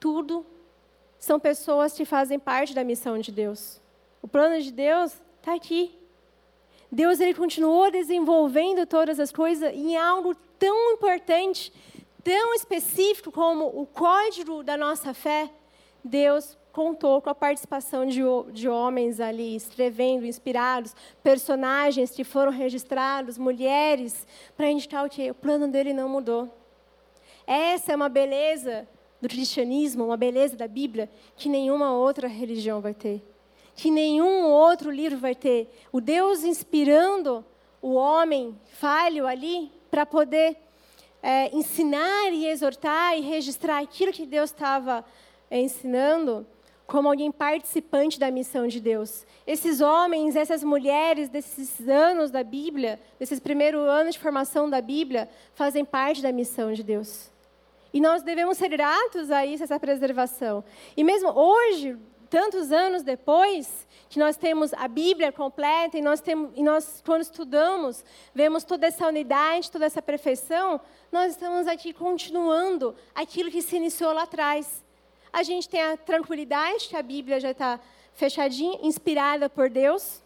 [0.00, 0.46] tudo.
[1.18, 3.80] São pessoas que fazem parte da missão de Deus.
[4.22, 5.94] O plano de Deus está aqui.
[6.90, 11.72] Deus ele continuou desenvolvendo todas as coisas em algo tão importante
[12.26, 15.48] tão específico como o código da nossa fé,
[16.02, 18.20] Deus contou com a participação de,
[18.52, 25.34] de homens ali, escrevendo, inspirados, personagens que foram registrados, mulheres, para indicar o que o
[25.36, 26.52] plano dele não mudou.
[27.46, 28.88] Essa é uma beleza
[29.20, 33.22] do cristianismo, uma beleza da Bíblia, que nenhuma outra religião vai ter.
[33.72, 35.70] Que nenhum outro livro vai ter.
[35.92, 37.44] O Deus inspirando
[37.80, 40.65] o homem falho ali para poder
[41.26, 45.04] é, ensinar e exortar e registrar aquilo que Deus estava
[45.50, 46.46] é, ensinando
[46.86, 49.26] como alguém participante da missão de Deus.
[49.44, 55.28] Esses homens, essas mulheres desses anos da Bíblia, desses primeiros anos de formação da Bíblia,
[55.52, 57.28] fazem parte da missão de Deus.
[57.92, 60.62] E nós devemos ser gratos a isso, essa preservação.
[60.96, 61.98] E mesmo hoje,
[62.28, 67.22] tantos anos depois, que nós temos a Bíblia completa e nós, temos, e nós, quando
[67.22, 68.04] estudamos,
[68.34, 74.12] vemos toda essa unidade, toda essa perfeição, nós estamos aqui continuando aquilo que se iniciou
[74.12, 74.84] lá atrás.
[75.32, 77.80] A gente tem a tranquilidade que a Bíblia já está
[78.14, 80.22] fechadinha, inspirada por Deus,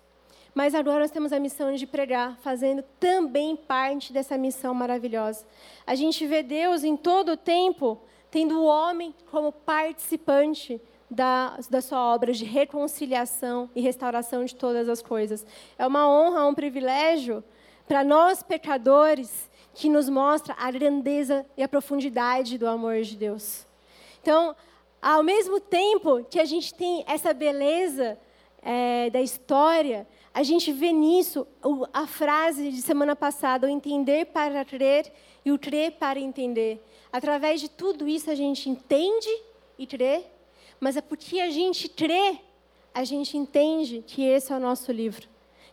[0.54, 5.46] mas agora nós temos a missão de pregar, fazendo também parte dessa missão maravilhosa.
[5.86, 10.80] A gente vê Deus em todo o tempo tendo o homem como participante
[11.10, 15.44] da, da sua obra de reconciliação e restauração de todas as coisas.
[15.76, 17.42] É uma honra, um privilégio
[17.88, 23.66] para nós pecadores que nos mostra a grandeza e a profundidade do amor de Deus.
[24.22, 24.54] Então,
[25.02, 28.18] ao mesmo tempo que a gente tem essa beleza
[28.62, 31.46] é, da história, a gente vê nisso
[31.92, 35.10] a frase de semana passada, o entender para crer
[35.44, 36.80] e o crer para entender.
[37.12, 39.28] Através de tudo isso a gente entende
[39.78, 40.24] e crê
[40.80, 42.40] mas é porque a gente crê,
[42.92, 45.28] a gente entende que esse é o nosso livro.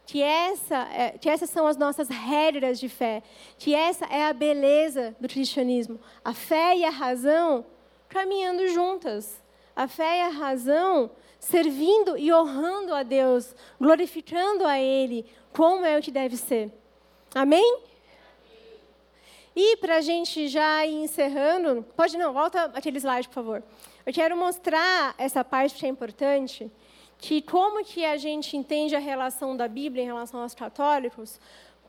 [0.06, 3.24] Que, essa, é, que essas são as nossas regras de fé.
[3.58, 6.00] Que essa é a beleza do cristianismo.
[6.24, 7.66] A fé e a razão
[8.08, 9.42] caminhando juntas.
[9.76, 15.98] A fé e a razão servindo e honrando a Deus, glorificando a Ele, como é
[15.98, 16.72] o que deve ser.
[17.34, 17.82] Amém?
[19.60, 23.64] E para a gente já ir encerrando, pode não, volta aquele slide, por favor.
[24.06, 26.72] Eu quero mostrar essa parte que é importante,
[27.18, 31.40] que como que a gente entende a relação da Bíblia em relação aos católicos,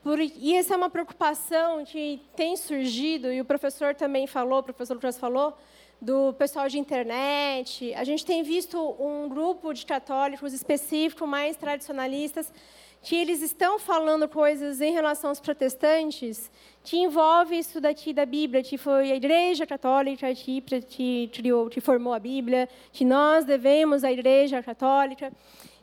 [0.01, 4.63] por, e essa é uma preocupação que tem surgido, e o professor também falou, o
[4.63, 5.55] professor Lucas falou,
[6.01, 7.93] do pessoal de internet.
[7.93, 12.51] A gente tem visto um grupo de católicos específico, mais tradicionalistas,
[13.01, 16.51] que eles estão falando coisas em relação aos protestantes
[16.83, 21.79] que envolve isso daqui da Bíblia, que foi a Igreja Católica que, que, criou, que
[21.79, 25.31] formou a Bíblia, que nós devemos à Igreja Católica.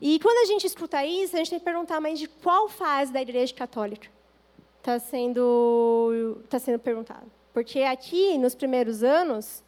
[0.01, 3.13] E quando a gente escuta isso, a gente tem que perguntar, mas de qual fase
[3.13, 4.09] da Igreja Católica
[4.79, 7.31] está sendo, tá sendo perguntado?
[7.55, 9.63] Porque aqui, nos primeiros anos,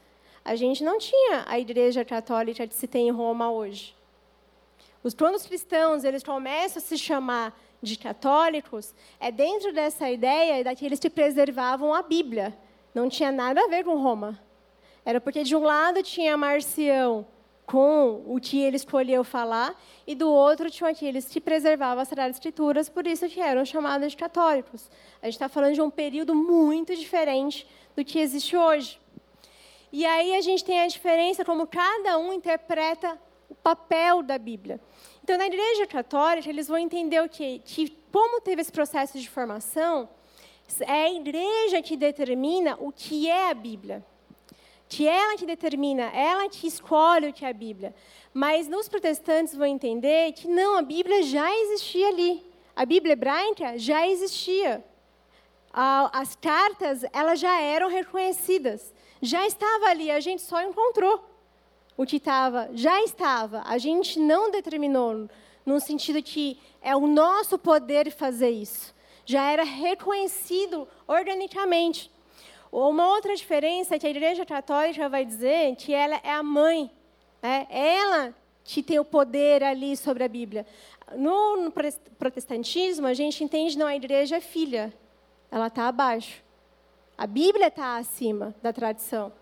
[0.45, 3.98] a gente não tinha a Igreja Católica que se tem em Roma hoje.
[5.17, 10.99] Quando os cristãos eles começam a se chamar de católicos, é dentro dessa ideia daqueles
[10.99, 12.57] que preservavam a Bíblia.
[12.95, 14.39] Não tinha nada a ver com Roma.
[15.05, 17.27] Era porque de um lado tinha Marcião
[17.65, 22.37] com o que ele escolheu falar, e do outro tinham aqueles que preservavam as Sagradas
[22.37, 24.91] Escrituras, por isso que eram chamados de católicos.
[25.21, 28.99] A gente está falando de um período muito diferente do que existe hoje.
[29.93, 34.81] E aí a gente tem a diferença como cada um interpreta o papel da Bíblia.
[35.23, 37.61] Então, na Igreja Católica, eles vão entender o quê?
[37.65, 40.09] Que como teve esse processo de formação,
[40.81, 44.05] é a Igreja que determina o que é a Bíblia
[44.89, 47.95] que ela que determina, ela que escolhe o que é a Bíblia.
[48.33, 52.43] Mas nos protestantes vão entender que não, a Bíblia já existia ali.
[52.75, 54.83] A Bíblia hebraica já existia.
[55.71, 58.95] As cartas, elas já eram reconhecidas.
[59.21, 61.23] Já estava ali, a gente só encontrou.
[61.99, 63.61] O que estava, já estava.
[63.67, 65.29] A gente não determinou,
[65.67, 68.95] no sentido que é o nosso poder fazer isso.
[69.27, 72.09] Já era reconhecido organicamente.
[72.71, 76.89] Uma outra diferença é que a Igreja Católica vai dizer que ela é a mãe,
[77.43, 77.67] né?
[77.69, 78.33] ela
[78.63, 80.65] que tem o poder ali sobre a Bíblia.
[81.17, 81.73] No,
[82.17, 84.95] protestantismo, a gente entende não a Igreja é filha,
[85.51, 86.45] ela está abaixo.
[87.17, 89.33] A Bíblia está acima da tradição.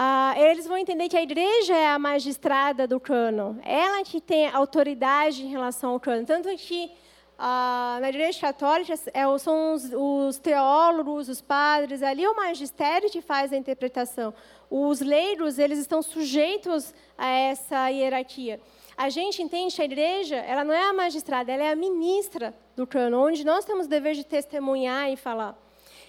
[0.00, 4.46] Ah, eles vão entender que a igreja é a magistrada do cano, ela que tem
[4.46, 6.24] autoridade em relação ao cano.
[6.24, 6.92] Tanto que
[7.36, 13.10] ah, na Igreja Católica é, são os, os, teólogos, os padres, ali é o magistério
[13.10, 14.32] que faz a interpretação.
[14.70, 18.60] Os leigos, eles estão sujeitos a essa hierarquia.
[18.96, 22.54] A gente entende que a igreja, ela não é a magistrada, ela é a ministra
[22.76, 25.58] do cano, onde nós temos o dever de testemunhar e falar.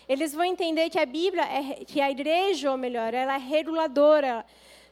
[0.09, 4.43] Eles vão entender que a Bíblia, é, que a igreja, ou melhor, ela é reguladora,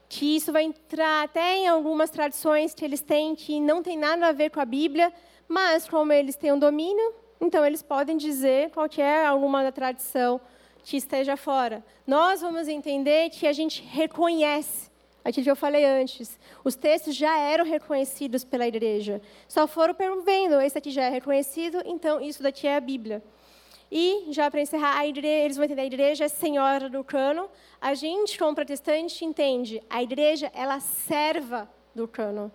[0.07, 4.28] que isso vai entrar até em algumas tradições que eles têm que não tem nada
[4.28, 5.11] a ver com a Bíblia,
[5.47, 10.39] mas, como eles têm um domínio, então eles podem dizer qualquer alguma da tradição
[10.84, 11.84] que esteja fora.
[12.05, 14.88] Nós vamos entender que a gente reconhece
[15.26, 16.39] aquilo que eu falei antes.
[16.63, 19.20] Os textos já eram reconhecidos pela igreja.
[19.47, 23.22] Só foram vendo, esse aqui já é reconhecido, então isso daqui é a Bíblia.
[23.92, 27.50] E, já para encerrar, a igreja, eles vão entender a igreja é senhora do cano.
[27.80, 32.52] A gente, como protestante, entende a igreja, ela serva do cano.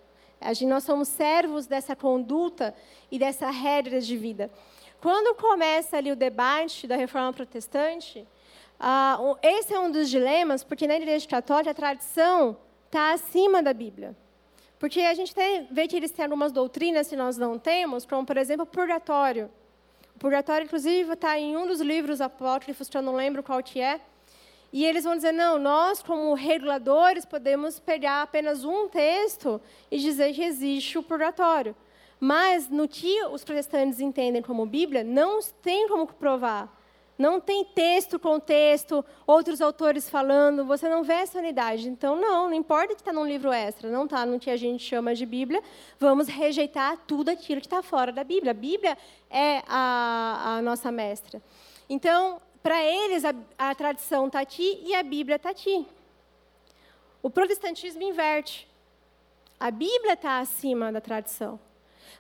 [0.66, 2.74] Nós somos servos dessa conduta
[3.11, 4.51] e dessa regra de vida.
[5.01, 8.26] Quando começa ali o debate da reforma protestante,
[8.78, 12.57] uh, esse é um dos dilemas, porque na Igreja Católica a tradição
[12.87, 14.16] está acima da Bíblia.
[14.78, 18.26] Porque a gente tem, vê que eles têm algumas doutrinas que nós não temos, como,
[18.26, 19.51] por exemplo, o purgatório.
[20.23, 24.01] Purgatório, inclusive, está em um dos livros apócrifos, que eu não lembro qual que é,
[24.73, 29.61] e eles vão dizer: não, nós, como reguladores, podemos pegar apenas um texto
[29.91, 31.75] e dizer que existe o purgatório.
[32.20, 36.73] Mas no que os protestantes entendem como Bíblia, não tem como provar.
[37.23, 41.89] Não tem texto com texto, outros autores falando, você não vê essa unidade.
[41.89, 44.83] Então, não, não importa que está num livro extra, não está no que a gente
[44.83, 45.62] chama de Bíblia,
[46.01, 48.51] vamos rejeitar tudo aquilo que está fora da Bíblia.
[48.51, 48.99] A Bíblia
[49.31, 51.41] é a, a nossa mestra.
[51.89, 55.87] Então, para eles, a, a tradição está aqui e a Bíblia está aqui.
[57.23, 58.68] O protestantismo inverte.
[59.61, 61.61] A Bíblia está acima da tradição.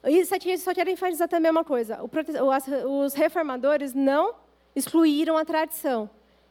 [0.00, 1.98] Aqui só quero enfatizar também uma coisa.
[2.86, 4.40] os reformadores não
[4.74, 6.08] excluíram a tradição.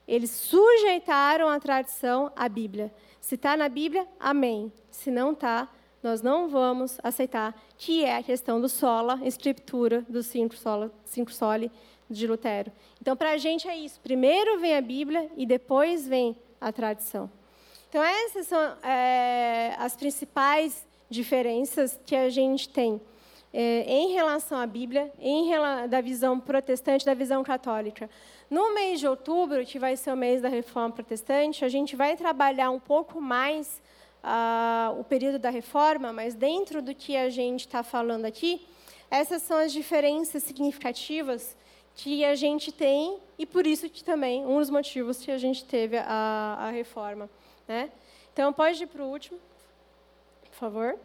[0.08, 2.94] Eles sujeitaram a tradição à Bíblia.
[3.20, 4.72] Se está na Bíblia, amém.
[4.90, 5.70] Se não está,
[6.02, 11.32] nós não vamos aceitar, que é a questão do sola, escritura, dos cinco sola, cinco
[11.32, 11.72] soli,
[12.10, 12.72] de Lutero.
[13.00, 14.00] Então, para a gente é isso.
[14.02, 17.32] Primeiro vem a Bíblia e depois vem a tradição.
[17.88, 23.02] Então, essas são é, as principais diferenças que a gente tem
[23.54, 25.50] é, em relação à Bíblia, em
[25.90, 28.10] da visão protestante, da visão católica.
[28.50, 32.16] No mês de outubro, que vai ser o mês da Reforma Protestante, a gente vai
[32.16, 33.82] trabalhar um pouco mais
[34.24, 38.66] ah, o período da Reforma, mas dentro do que a gente está falando aqui,
[39.10, 41.58] essas são as diferenças significativas
[41.96, 45.66] que a gente tem e por isso que também um dos motivos que a gente
[45.66, 47.30] teve a, a reforma,
[47.68, 47.92] né?
[48.32, 49.38] Então pode ir para o último,
[50.50, 50.98] por favor.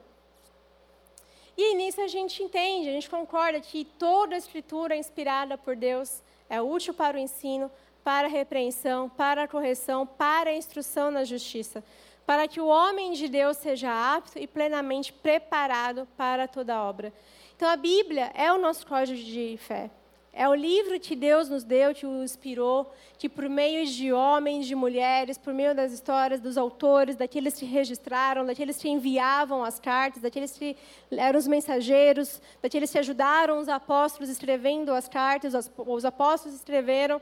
[1.56, 6.22] E nisso a gente entende, a gente concorda que toda a escritura inspirada por Deus,
[6.48, 7.70] é útil para o ensino,
[8.04, 11.82] para a repreensão, para a correção, para a instrução na justiça,
[12.26, 17.12] para que o homem de Deus seja apto e plenamente preparado para toda obra.
[17.56, 19.90] Então a Bíblia é o nosso código de fé
[20.38, 24.66] É o livro que Deus nos deu, que o inspirou, que por meio de homens,
[24.66, 29.80] de mulheres, por meio das histórias dos autores, daqueles que registraram, daqueles que enviavam as
[29.80, 30.76] cartas, daqueles que
[31.10, 37.18] eram os mensageiros, daqueles que ajudaram os apóstolos escrevendo as cartas, os apóstolos escreveram.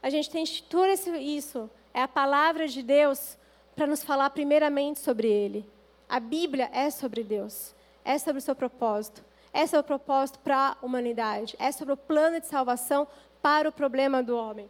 [0.00, 0.86] A gente tem tudo
[1.16, 1.68] isso.
[1.92, 3.36] É a palavra de Deus
[3.74, 5.68] para nos falar primeiramente sobre Ele.
[6.08, 9.31] A Bíblia é sobre Deus, é sobre o seu propósito.
[9.52, 11.56] Esse é o propósito para a humanidade.
[11.58, 13.06] É sobre o plano de salvação
[13.40, 14.68] para o problema do homem.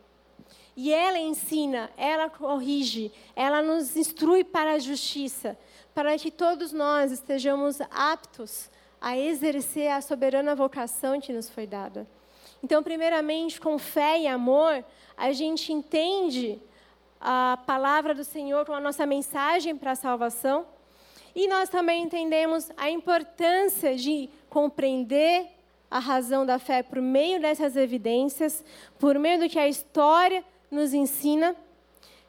[0.76, 5.59] E ela ensina, ela corrige, ela nos instrui para a justiça,
[5.95, 8.70] para que todos nós estejamos aptos
[9.01, 12.07] a exercer a soberana vocação que nos foi dada.
[12.62, 14.85] Então, primeiramente, com fé e amor,
[15.16, 16.61] a gente entende
[17.20, 20.66] a palavra do Senhor como a nossa mensagem para a salvação.
[21.35, 25.47] E nós também entendemos a importância de compreender
[25.91, 28.63] a razão da fé por meio dessas evidências,
[28.99, 31.57] por meio do que a história nos ensina,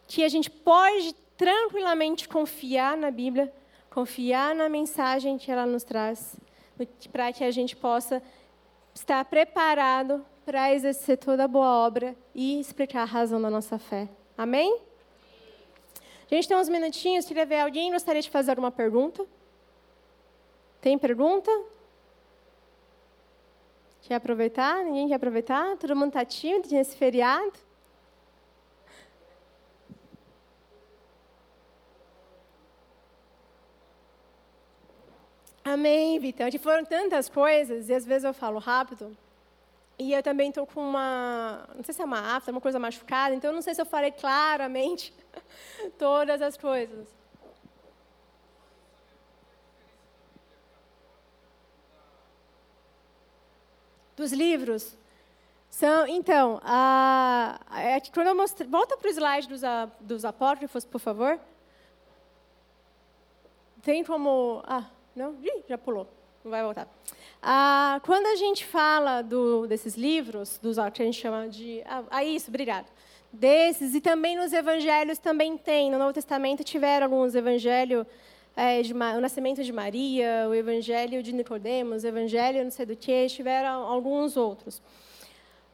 [0.08, 3.54] que a gente pode tranquilamente confiar na Bíblia,
[3.90, 6.38] confiar na mensagem que ela nos traz,
[7.12, 8.24] para que a gente possa
[8.96, 14.08] estar preparado para exercer toda a boa obra e explicar a razão da nossa fé.
[14.38, 14.80] Amém?
[16.32, 19.26] A gente tem uns minutinhos, queria ver alguém gostaria de fazer uma pergunta?
[20.80, 21.52] Tem pergunta?
[24.04, 24.84] Quer aproveitar?
[24.84, 25.78] Ninguém quer aproveitar?
[25.78, 27.54] Todo mundo está tímido nesse feriado?
[35.64, 36.52] Amém, Vitor.
[36.60, 39.16] Foram tantas coisas, e às vezes eu falo rápido.
[39.98, 43.34] E eu também estou com uma, não sei se é uma afta, uma coisa machucada,
[43.34, 45.14] então eu não sei se eu falei claramente
[45.98, 47.23] todas as coisas.
[54.24, 54.98] Dos livros
[55.70, 60.86] são, então, a, a, quando eu mostrei, volta para o slide dos, a, dos apócrifos,
[60.86, 61.40] por favor.
[63.82, 66.08] Tem como, ah, não, Ih, já pulou,
[66.44, 66.88] não vai voltar.
[67.42, 72.04] Ah, quando a gente fala do, desses livros, dos que a gente chama de, ah,
[72.10, 72.88] ah, isso, obrigado.
[73.32, 75.92] Desses e também nos evangelhos também tem.
[75.92, 78.06] No Novo Testamento tiveram alguns evangelhos
[78.56, 82.96] é, de, o nascimento de Maria, o Evangelho de Nicodemos, o Evangelho não sei do
[82.96, 84.82] que, tiveram alguns outros.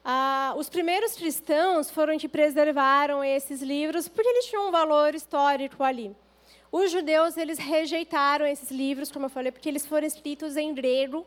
[0.04, 5.82] Ah, os primeiros cristãos foram que preservaram esses livros porque eles tinham um valor histórico
[5.82, 6.16] ali.
[6.72, 11.26] Os judeus eles rejeitaram esses livros, como eu falei, porque eles foram escritos em grego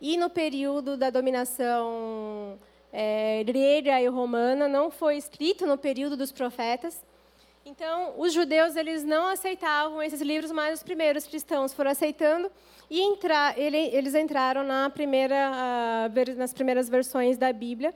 [0.00, 2.58] e no período da dominação
[2.92, 7.04] é, grega e romana, não foi escrito no período dos profetas.
[7.70, 12.50] Então, os judeus eles não aceitavam esses livros, mas os primeiros cristãos foram aceitando
[12.88, 17.94] e entrar, ele, eles entraram na primeira, uh, nas primeiras versões da Bíblia.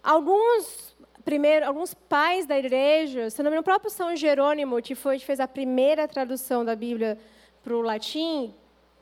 [0.00, 0.94] Alguns,
[1.24, 5.18] primeiro, alguns pais da igreja, se não me engano, o próprio São Jerônimo, que foi
[5.18, 7.18] que fez a primeira tradução da Bíblia
[7.64, 8.54] para o latim,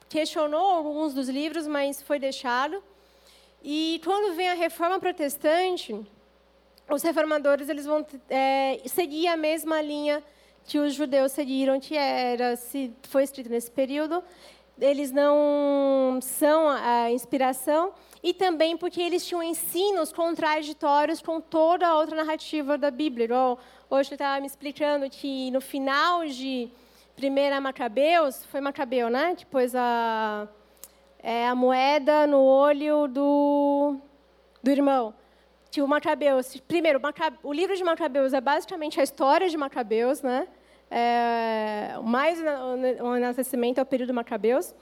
[0.08, 2.82] questionou alguns dos livros, mas foi deixado.
[3.62, 5.94] E quando vem a Reforma Protestante,
[6.88, 10.22] os reformadores eles vão é, seguir a mesma linha
[10.64, 14.22] que os judeus seguiram, que era, se foi escrito nesse período,
[14.78, 21.96] eles não são a inspiração, e também porque eles tinham ensinos contraditórios com toda a
[21.96, 23.28] outra narrativa da Bíblia.
[23.88, 26.68] Hoje ele estava me explicando que no final de
[27.18, 29.36] 1 Macabeus, foi Macabeu, né?
[29.50, 30.46] Pôs a,
[31.20, 33.96] é, a moeda no olho do,
[34.62, 35.14] do irmão
[35.70, 37.00] que o Macabeus, primeiro,
[37.42, 40.48] o livro de Macabeus é basicamente a história de Macabeus, né?
[40.90, 44.74] É, mais o nascimento é o período Macabeus.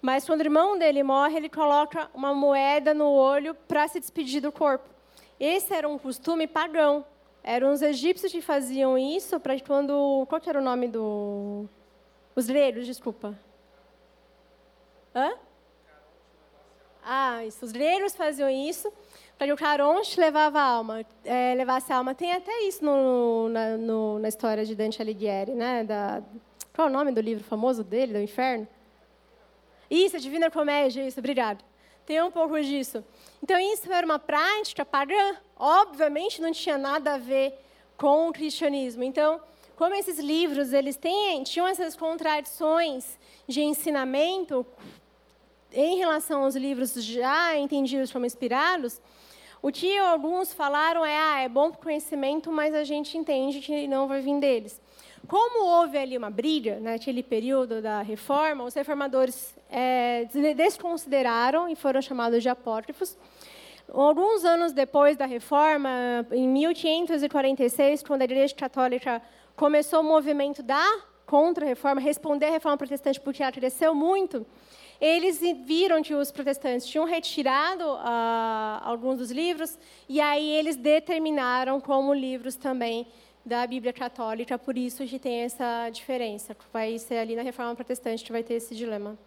[0.00, 4.40] Mas quando o irmão dele morre, ele coloca uma moeda no olho para se despedir
[4.40, 4.88] do corpo.
[5.38, 7.04] Esse era um costume pagão.
[7.42, 10.26] Eram os egípcios que faziam isso para quando.
[10.28, 11.66] Qual era o nome do.
[12.34, 13.38] Os gregos, desculpa.
[15.14, 15.32] Hã?
[17.04, 17.64] Ah, isso.
[17.64, 18.90] Os gregos faziam isso
[19.40, 22.14] para que o Caronte levava a alma, é, levasse a alma.
[22.14, 25.82] Tem até isso no, na, no, na história de Dante Alighieri, né?
[25.82, 26.22] Da,
[26.74, 28.68] qual é o nome do livro famoso dele, do Inferno?
[29.90, 31.64] Isso, a Divina Comédia, isso, obrigado.
[32.04, 33.02] Tem um pouco disso.
[33.42, 35.34] Então, isso era uma prática pagã.
[35.56, 37.54] Obviamente, não tinha nada a ver
[37.96, 39.02] com o cristianismo.
[39.04, 39.40] Então,
[39.74, 43.18] como esses livros eles têm, tinham essas contradições
[43.48, 44.66] de ensinamento
[45.72, 49.00] em relação aos livros já entendidos como inspirados,
[49.62, 53.60] o que alguns falaram é, ah, é bom para o conhecimento, mas a gente entende
[53.60, 54.80] que não vai vir deles.
[55.28, 62.00] Como houve ali uma briga naquele período da reforma, os reformadores é, desconsideraram e foram
[62.00, 63.16] chamados de apócrifos.
[63.92, 69.20] Alguns anos depois da reforma, em 1546, quando a Igreja Católica
[69.56, 70.84] começou o movimento da
[71.26, 74.44] contra-reforma, responder à reforma protestante porque ela cresceu muito,
[75.00, 79.78] eles viram que os protestantes tinham retirado uh, alguns dos livros
[80.08, 83.06] e aí eles determinaram como livros também
[83.44, 86.54] da Bíblia Católica, por isso que tem essa diferença.
[86.72, 89.18] Vai ser ali na Reforma Protestante que vai ter esse dilema.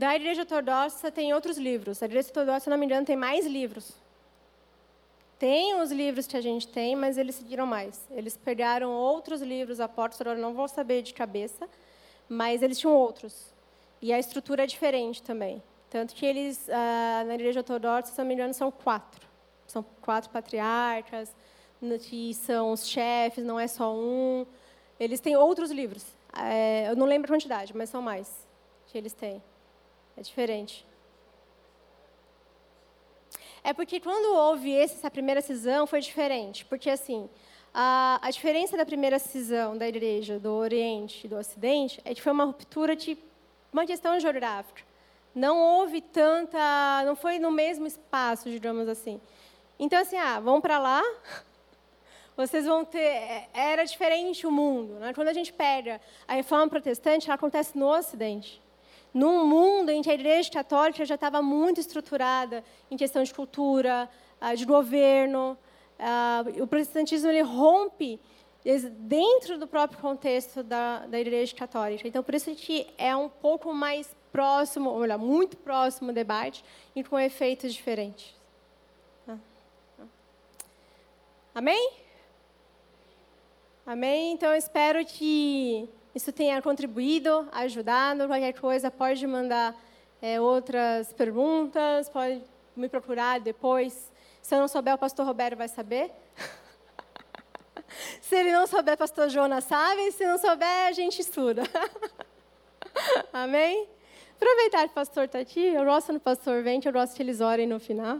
[0.00, 2.02] Da Igreja Ortodoxa tem outros livros.
[2.02, 3.92] A Igreja Ortodoxa, se não me engano, tem mais livros.
[5.38, 8.00] Tem os livros que a gente tem, mas eles seguiram mais.
[8.10, 11.68] Eles pegaram outros livros apóstolos, eu não vou saber de cabeça,
[12.30, 13.52] mas eles tinham outros.
[14.00, 15.62] E a estrutura é diferente também.
[15.90, 19.28] Tanto que eles, ah, na Igreja Ortodoxa, se não me engano, são quatro.
[19.66, 21.30] São quatro patriarcas,
[22.08, 24.46] que são os chefes, não é só um.
[24.98, 26.06] Eles têm outros livros.
[26.34, 28.48] É, eu não lembro a quantidade, mas são mais
[28.86, 29.42] que eles têm.
[30.20, 30.86] É diferente.
[33.64, 37.26] É porque quando houve essa primeira cisão foi diferente, porque assim
[37.72, 42.20] a, a, diferença da primeira cisão da igreja do Oriente e do Ocidente é que
[42.20, 43.16] foi uma ruptura de
[43.72, 44.82] uma questão geográfica.
[45.34, 49.18] Não houve tanta, não foi no mesmo espaço, digamos assim.
[49.78, 51.02] Então assim, ah, vão para lá,
[52.36, 54.98] vocês vão ter, é, era diferente o mundo.
[54.98, 55.14] Né?
[55.14, 55.98] Quando a gente pega
[56.28, 58.60] a reforma protestante, ela acontece no Ocidente
[59.12, 64.08] num mundo em que a Igreja Católica já estava muito estruturada em questão de cultura,
[64.40, 65.58] ah, de governo.
[65.98, 68.20] Ah, o protestantismo ele rompe
[68.92, 72.06] dentro do próprio contexto da, da Igreja Católica.
[72.06, 77.02] Então, por isso que é um pouco mais próximo, ou muito próximo o debate e
[77.02, 78.34] com efeitos diferentes.
[79.26, 79.36] Tá?
[81.54, 81.92] Amém?
[83.86, 84.32] Amém?
[84.32, 88.26] Então, espero que isso tenha contribuído, ajudado.
[88.26, 89.74] Qualquer coisa, pode mandar
[90.20, 92.42] é, outras perguntas, pode
[92.76, 94.10] me procurar depois.
[94.42, 96.10] Se eu não souber, o pastor Roberto vai saber.
[98.20, 100.10] Se ele não souber, o pastor Jonas sabe.
[100.12, 101.62] Se não souber, a gente estuda.
[103.32, 103.88] Amém?
[104.36, 105.64] Aproveitar que o pastor está aqui.
[105.64, 108.18] Eu gosto do pastor vem, que eu gosto que eles orem no final.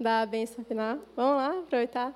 [0.00, 0.98] Dá a benção final.
[1.14, 2.14] Vamos lá, aproveitar.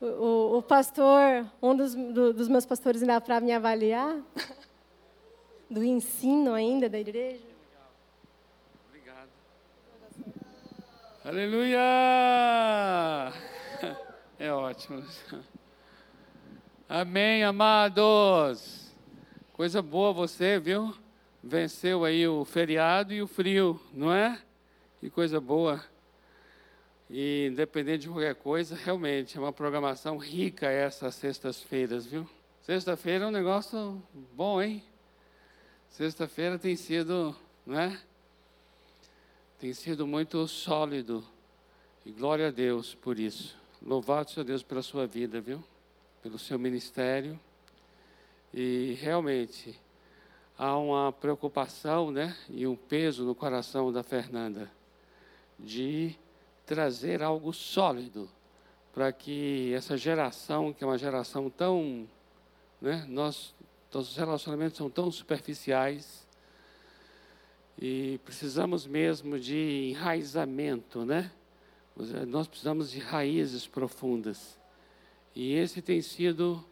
[0.00, 4.16] O, o pastor, um dos, do, dos meus pastores ainda para me avaliar,
[5.68, 7.44] do ensino ainda da igreja.
[8.88, 9.28] Obrigado.
[11.24, 11.80] Aleluia!
[14.40, 15.04] É ótimo.
[16.88, 18.90] Amém, amados.
[19.52, 20.94] Coisa boa você, viu?
[21.44, 24.40] Venceu aí o feriado e o frio, não é?
[24.98, 25.84] Que coisa boa.
[27.12, 32.24] E independente de qualquer coisa, realmente é uma programação rica essas sextas-feiras, viu?
[32.62, 34.00] Sexta-feira é um negócio
[34.32, 34.80] bom, hein?
[35.88, 37.34] Sexta-feira tem sido,
[37.66, 38.00] não é?
[39.58, 41.24] Tem sido muito sólido.
[42.06, 43.58] E glória a Deus por isso.
[43.82, 45.64] Louvado seja Deus pela sua vida, viu?
[46.22, 47.38] Pelo seu ministério.
[48.54, 49.76] E realmente
[50.56, 52.36] há uma preocupação, né?
[52.48, 54.70] E um peso no coração da Fernanda
[55.58, 56.16] de
[56.70, 58.30] trazer algo sólido
[58.94, 62.08] para que essa geração, que é uma geração tão.
[62.80, 63.52] Né, nós,
[63.92, 66.24] nossos relacionamentos são tão superficiais
[67.76, 71.32] e precisamos mesmo de enraizamento, né?
[72.28, 74.56] Nós precisamos de raízes profundas.
[75.34, 76.64] E esse tem sido,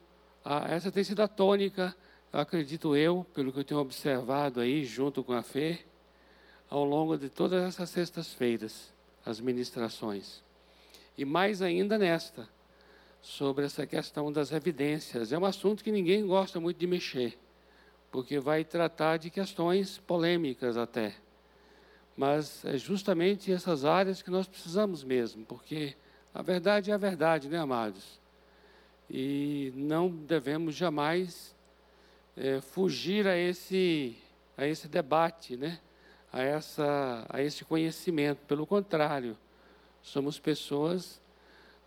[0.68, 1.92] essa tem sido a tônica,
[2.32, 5.80] acredito eu, pelo que eu tenho observado aí, junto com a Fê,
[6.70, 10.42] ao longo de todas essas sextas-feiras as ministrações.
[11.16, 12.48] E mais ainda nesta,
[13.20, 15.32] sobre essa questão das evidências.
[15.32, 17.38] É um assunto que ninguém gosta muito de mexer,
[18.10, 21.14] porque vai tratar de questões polêmicas até.
[22.16, 25.94] Mas é justamente essas áreas que nós precisamos mesmo, porque
[26.34, 28.20] a verdade é a verdade, né, amados?
[29.10, 31.54] E não devemos jamais
[32.36, 34.16] é, fugir a esse,
[34.56, 35.80] a esse debate, né?
[36.32, 38.38] A, essa, a esse conhecimento.
[38.46, 39.36] Pelo contrário,
[40.02, 41.20] somos pessoas.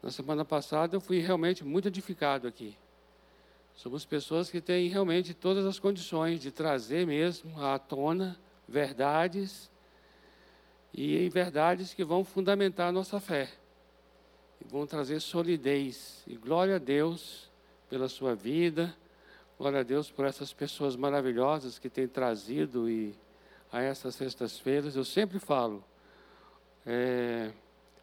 [0.02, 2.78] Na semana passada eu fui realmente muito edificado aqui.
[3.76, 8.38] Somos pessoas que têm realmente todas as condições de trazer mesmo à tona
[8.68, 9.72] verdades
[10.94, 13.50] e verdades que vão fundamentar a nossa fé.
[14.64, 16.24] e vão trazer solidez.
[16.28, 17.50] E glória a Deus
[17.90, 18.96] pela sua vida,
[19.58, 23.16] glória a Deus por essas pessoas maravilhosas que têm trazido e
[23.72, 24.96] a essas sextas-feiras.
[24.96, 25.84] Eu sempre falo,
[26.86, 27.52] é,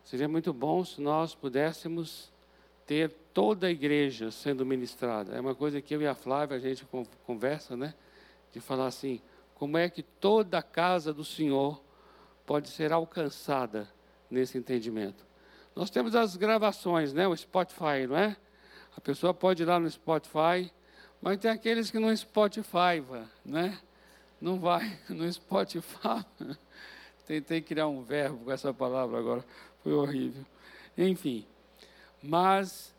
[0.05, 2.33] seria muito bom se nós pudéssemos
[2.87, 5.37] ter toda a igreja sendo ministrada.
[5.37, 6.87] É uma coisa que eu e a Flávia a gente
[7.27, 7.95] conversa, né?
[8.51, 9.21] De falar assim,
[9.55, 11.83] como é que toda a casa do Senhor
[12.47, 13.87] pode ser alcançada
[14.31, 15.27] nesse entendimento.
[15.77, 17.29] Nós temos as gravações, né?
[17.29, 18.37] O Spotify, não é?
[18.97, 20.73] A pessoa pode ir lá no Spotify,
[21.21, 23.05] mas tem aqueles que no Spotify,
[23.45, 23.79] né?
[24.41, 26.25] Não vai no Spotify.
[27.27, 29.45] Tentei criar um verbo com essa palavra agora,
[29.83, 30.45] foi horrível.
[30.97, 31.45] Enfim,
[32.23, 32.95] mas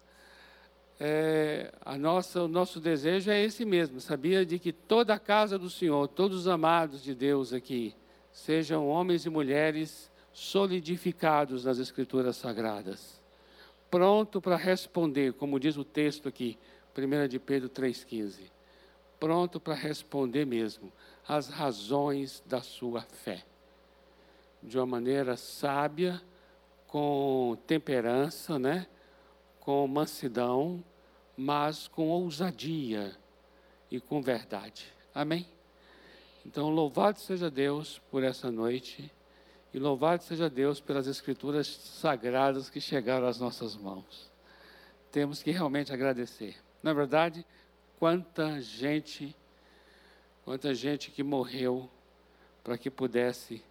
[1.00, 4.46] é, a nossa, o nosso desejo é esse mesmo, sabia?
[4.46, 7.96] De que toda a casa do Senhor, todos os amados de Deus aqui,
[8.32, 13.22] sejam homens e mulheres solidificados nas Escrituras Sagradas,
[13.90, 16.58] pronto para responder, como diz o texto aqui,
[16.98, 18.42] 1 de Pedro 3,15,
[19.20, 20.92] pronto para responder mesmo
[21.30, 23.46] as razões da sua fé,
[24.64, 26.20] de uma maneira sábia,
[26.88, 28.88] com temperança, né?
[29.60, 30.84] com mansidão,
[31.38, 33.16] mas com ousadia
[33.92, 34.92] e com verdade.
[35.14, 35.48] Amém?
[36.44, 39.12] Então, louvado seja Deus por essa noite
[39.72, 44.32] e louvado seja Deus pelas escrituras sagradas que chegaram às nossas mãos.
[45.12, 46.56] Temos que realmente agradecer.
[46.82, 47.46] Na verdade,
[48.00, 49.36] quanta gente,
[50.50, 51.88] quanta gente que morreu
[52.64, 53.62] para que pudesse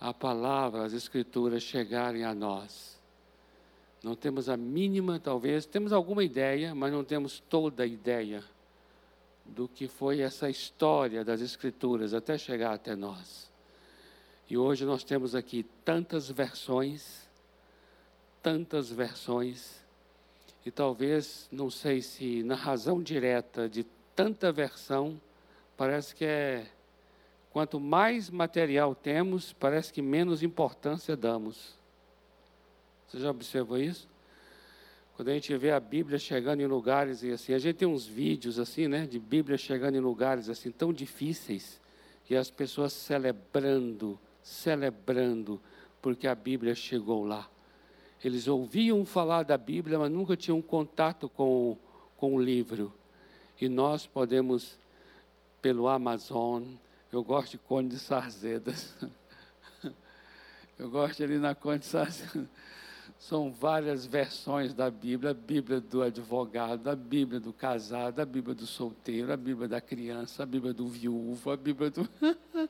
[0.00, 2.96] a palavra, as escrituras chegarem a nós.
[4.00, 8.44] Não temos a mínima, talvez, temos alguma ideia, mas não temos toda a ideia
[9.44, 13.50] do que foi essa história das Escrituras até chegar até nós.
[14.48, 17.28] E hoje nós temos aqui tantas versões,
[18.40, 19.84] tantas versões,
[20.64, 23.82] e talvez, não sei se na razão direta de
[24.14, 25.20] tanta versão,
[25.78, 26.66] parece que é.
[27.50, 31.74] Quanto mais material temos, parece que menos importância damos.
[33.06, 34.06] Você já observou isso?
[35.16, 38.06] Quando a gente vê a Bíblia chegando em lugares e assim, a gente tem uns
[38.06, 41.80] vídeos assim, né, de Bíblia chegando em lugares assim tão difíceis
[42.28, 45.60] e as pessoas celebrando, celebrando
[46.02, 47.48] porque a Bíblia chegou lá.
[48.22, 51.76] Eles ouviam falar da Bíblia, mas nunca tinham contato com,
[52.16, 52.92] com o livro.
[53.60, 54.78] E nós podemos,
[55.60, 56.64] pelo Amazon,
[57.12, 58.94] eu gosto de Conde de Sarzedas.
[60.78, 62.48] Eu gosto ali na Conde de Sarzedas
[63.18, 68.54] são várias versões da Bíblia, a Bíblia do advogado, a Bíblia do casado, a Bíblia
[68.54, 72.08] do solteiro, a Bíblia da criança, a Bíblia do viúvo, a Bíblia do.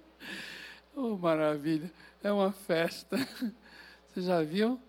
[0.96, 1.90] oh, maravilha!
[2.22, 3.16] É uma festa.
[4.08, 4.80] Você já viu?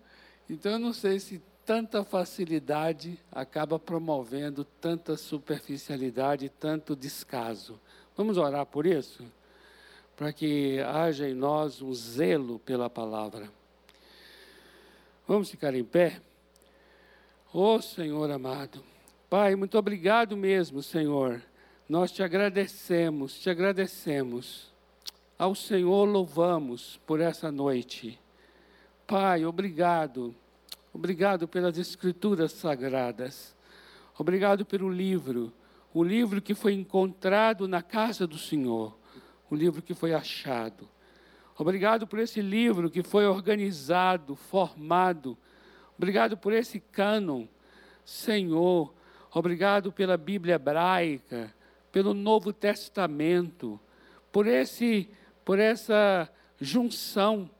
[0.48, 7.78] Então eu não sei se tanta facilidade acaba promovendo tanta superficialidade, tanto descaso.
[8.20, 9.24] Vamos orar por isso?
[10.14, 13.50] Para que haja em nós um zelo pela palavra.
[15.26, 16.20] Vamos ficar em pé?
[17.50, 18.84] Oh Senhor amado,
[19.30, 21.40] Pai, muito obrigado mesmo, Senhor.
[21.88, 24.70] Nós te agradecemos, te agradecemos.
[25.38, 28.20] Ao Senhor louvamos por essa noite.
[29.06, 30.34] Pai, obrigado.
[30.92, 33.56] Obrigado pelas escrituras sagradas.
[34.18, 35.50] Obrigado pelo livro,
[35.92, 38.96] o livro que foi encontrado na casa do Senhor,
[39.50, 40.88] o livro que foi achado.
[41.58, 45.36] Obrigado por esse livro que foi organizado, formado.
[45.98, 47.46] Obrigado por esse cânon.
[48.04, 48.94] Senhor,
[49.32, 51.54] obrigado pela Bíblia hebraica,
[51.92, 53.78] pelo Novo Testamento,
[54.32, 55.10] por esse
[55.44, 56.30] por essa
[56.60, 57.50] junção,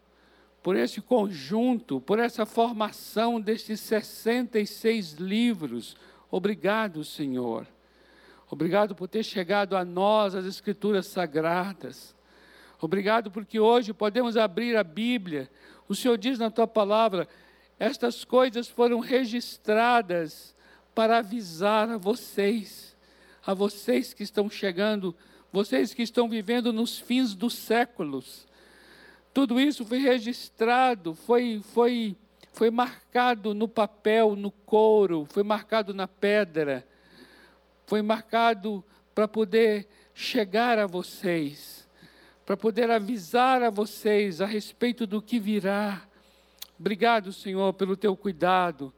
[0.63, 5.97] por esse conjunto, por essa formação destes 66 livros.
[6.31, 7.67] Obrigado, Senhor.
[8.51, 12.17] Obrigado por ter chegado a nós as escrituras sagradas.
[12.81, 15.49] Obrigado porque hoje podemos abrir a Bíblia.
[15.89, 17.29] O Senhor diz na tua palavra:
[17.79, 20.57] estas coisas foram registradas
[20.93, 22.97] para avisar a vocês,
[23.47, 25.15] a vocês que estão chegando,
[25.53, 28.49] vocês que estão vivendo nos fins dos séculos.
[29.33, 32.17] Tudo isso foi registrado, foi, foi,
[32.53, 36.85] foi marcado no papel, no couro, foi marcado na pedra,
[37.91, 38.83] foi marcado
[39.15, 41.81] para poder chegar a vocês
[42.51, 46.03] para poder avisar a vocês a respeito do que virá.
[46.77, 48.93] Obrigado, Senhor, pelo teu cuidado.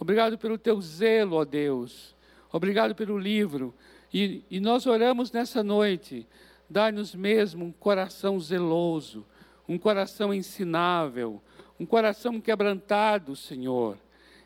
[0.00, 2.14] Obrigado pelo teu zelo, ó Deus.
[2.50, 3.74] Obrigado pelo livro.
[4.10, 6.26] E, e nós oramos nessa noite.
[6.70, 9.26] Dá-nos mesmo um coração zeloso,
[9.68, 11.42] um coração ensinável,
[11.78, 13.98] um coração quebrantado, Senhor.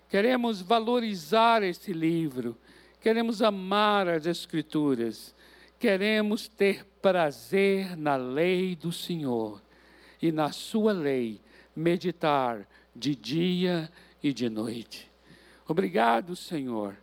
[0.08, 2.56] Queremos valorizar esse livro,
[3.00, 5.34] queremos amar as Escrituras,
[5.78, 9.62] queremos ter prazer na lei do Senhor
[10.20, 11.40] e na Sua lei
[11.74, 13.90] meditar de dia
[14.22, 15.10] e de noite.
[15.66, 16.96] Obrigado, Senhor,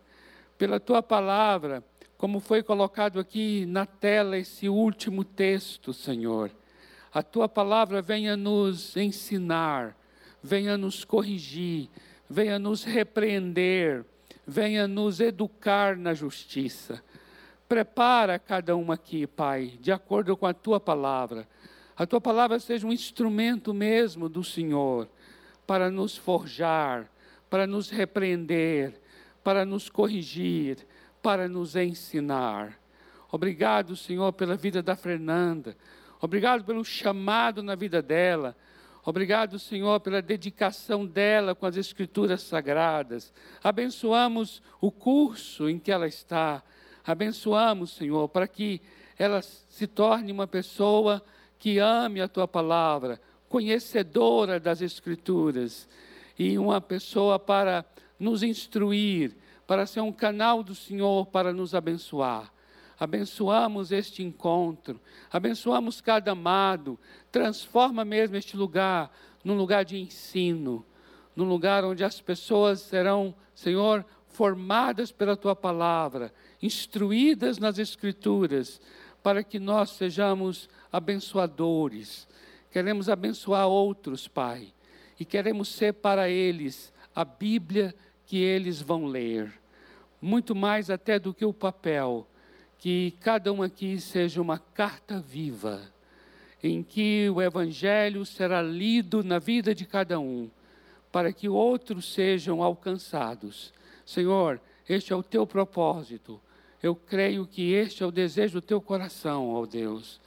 [0.58, 1.84] pela Tua palavra,
[2.18, 6.52] como foi colocado aqui na tela esse último texto, Senhor.
[7.14, 9.98] A Tua palavra venha nos ensinar,
[10.44, 11.90] venha nos corrigir,
[12.30, 14.06] venha nos repreender,
[14.46, 17.04] venha nos educar na justiça.
[17.68, 21.48] Prepara cada um aqui, Pai, de acordo com a tua palavra.
[21.98, 25.08] A tua palavra seja um instrumento mesmo do Senhor
[25.66, 27.10] para nos forjar,
[27.50, 29.02] para nos repreender,
[29.44, 30.86] para nos corrigir,
[31.22, 32.80] para nos ensinar.
[33.32, 35.76] Obrigado, Senhor, pela vida da Fernanda.
[36.22, 38.56] Obrigado pelo chamado na vida dela.
[39.06, 43.32] Obrigado, Senhor, pela dedicação dela com as Escrituras Sagradas.
[43.64, 46.64] Abençoamos o curso em que ela está.
[47.06, 48.82] Abençoamos, Senhor, para que
[49.16, 51.24] ela se torne uma pessoa
[51.60, 55.88] que ame a tua palavra, conhecedora das Escrituras
[56.38, 57.86] e uma pessoa para
[58.20, 59.36] nos instruir,
[59.68, 62.55] para ser um canal do Senhor para nos abençoar
[63.00, 65.00] abençoamos este encontro,
[65.32, 66.98] abençoamos cada amado,
[67.32, 69.12] transforma mesmo este lugar
[69.44, 70.86] num lugar de ensino,
[71.36, 78.82] num lugar onde as pessoas serão, Senhor, formadas pela tua palavra, instruídas nas Escrituras,
[79.22, 82.28] para que nós sejamos abençoadores.
[82.72, 84.74] Queremos abençoar outros, Pai,
[85.20, 89.54] e queremos ser para eles a Bíblia que eles vão ler,
[90.22, 92.28] muito mais até do que o papel
[92.78, 95.82] que cada um aqui seja uma carta viva,
[96.64, 100.50] em que o Evangelho será lido na vida de cada um,
[101.12, 103.74] para que outros sejam alcançados.
[104.06, 106.40] Senhor, este é o teu propósito.
[106.82, 110.20] Eu creio que este é o desejo do teu coração, ó Deus.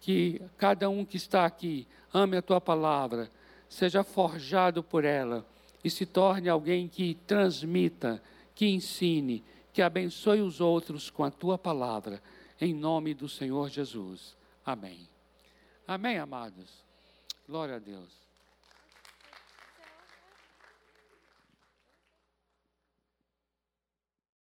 [0.00, 3.30] Que cada um que está aqui ame a tua palavra,
[3.68, 5.44] seja forjado por ela
[5.82, 8.22] e se torne alguém que transmita,
[8.54, 9.42] que ensine
[9.76, 12.22] que abençoe os outros com a tua palavra,
[12.58, 14.34] em nome do Senhor Jesus.
[14.64, 15.06] Amém.
[15.86, 16.82] Amém, amados.
[17.46, 18.25] Glória a Deus.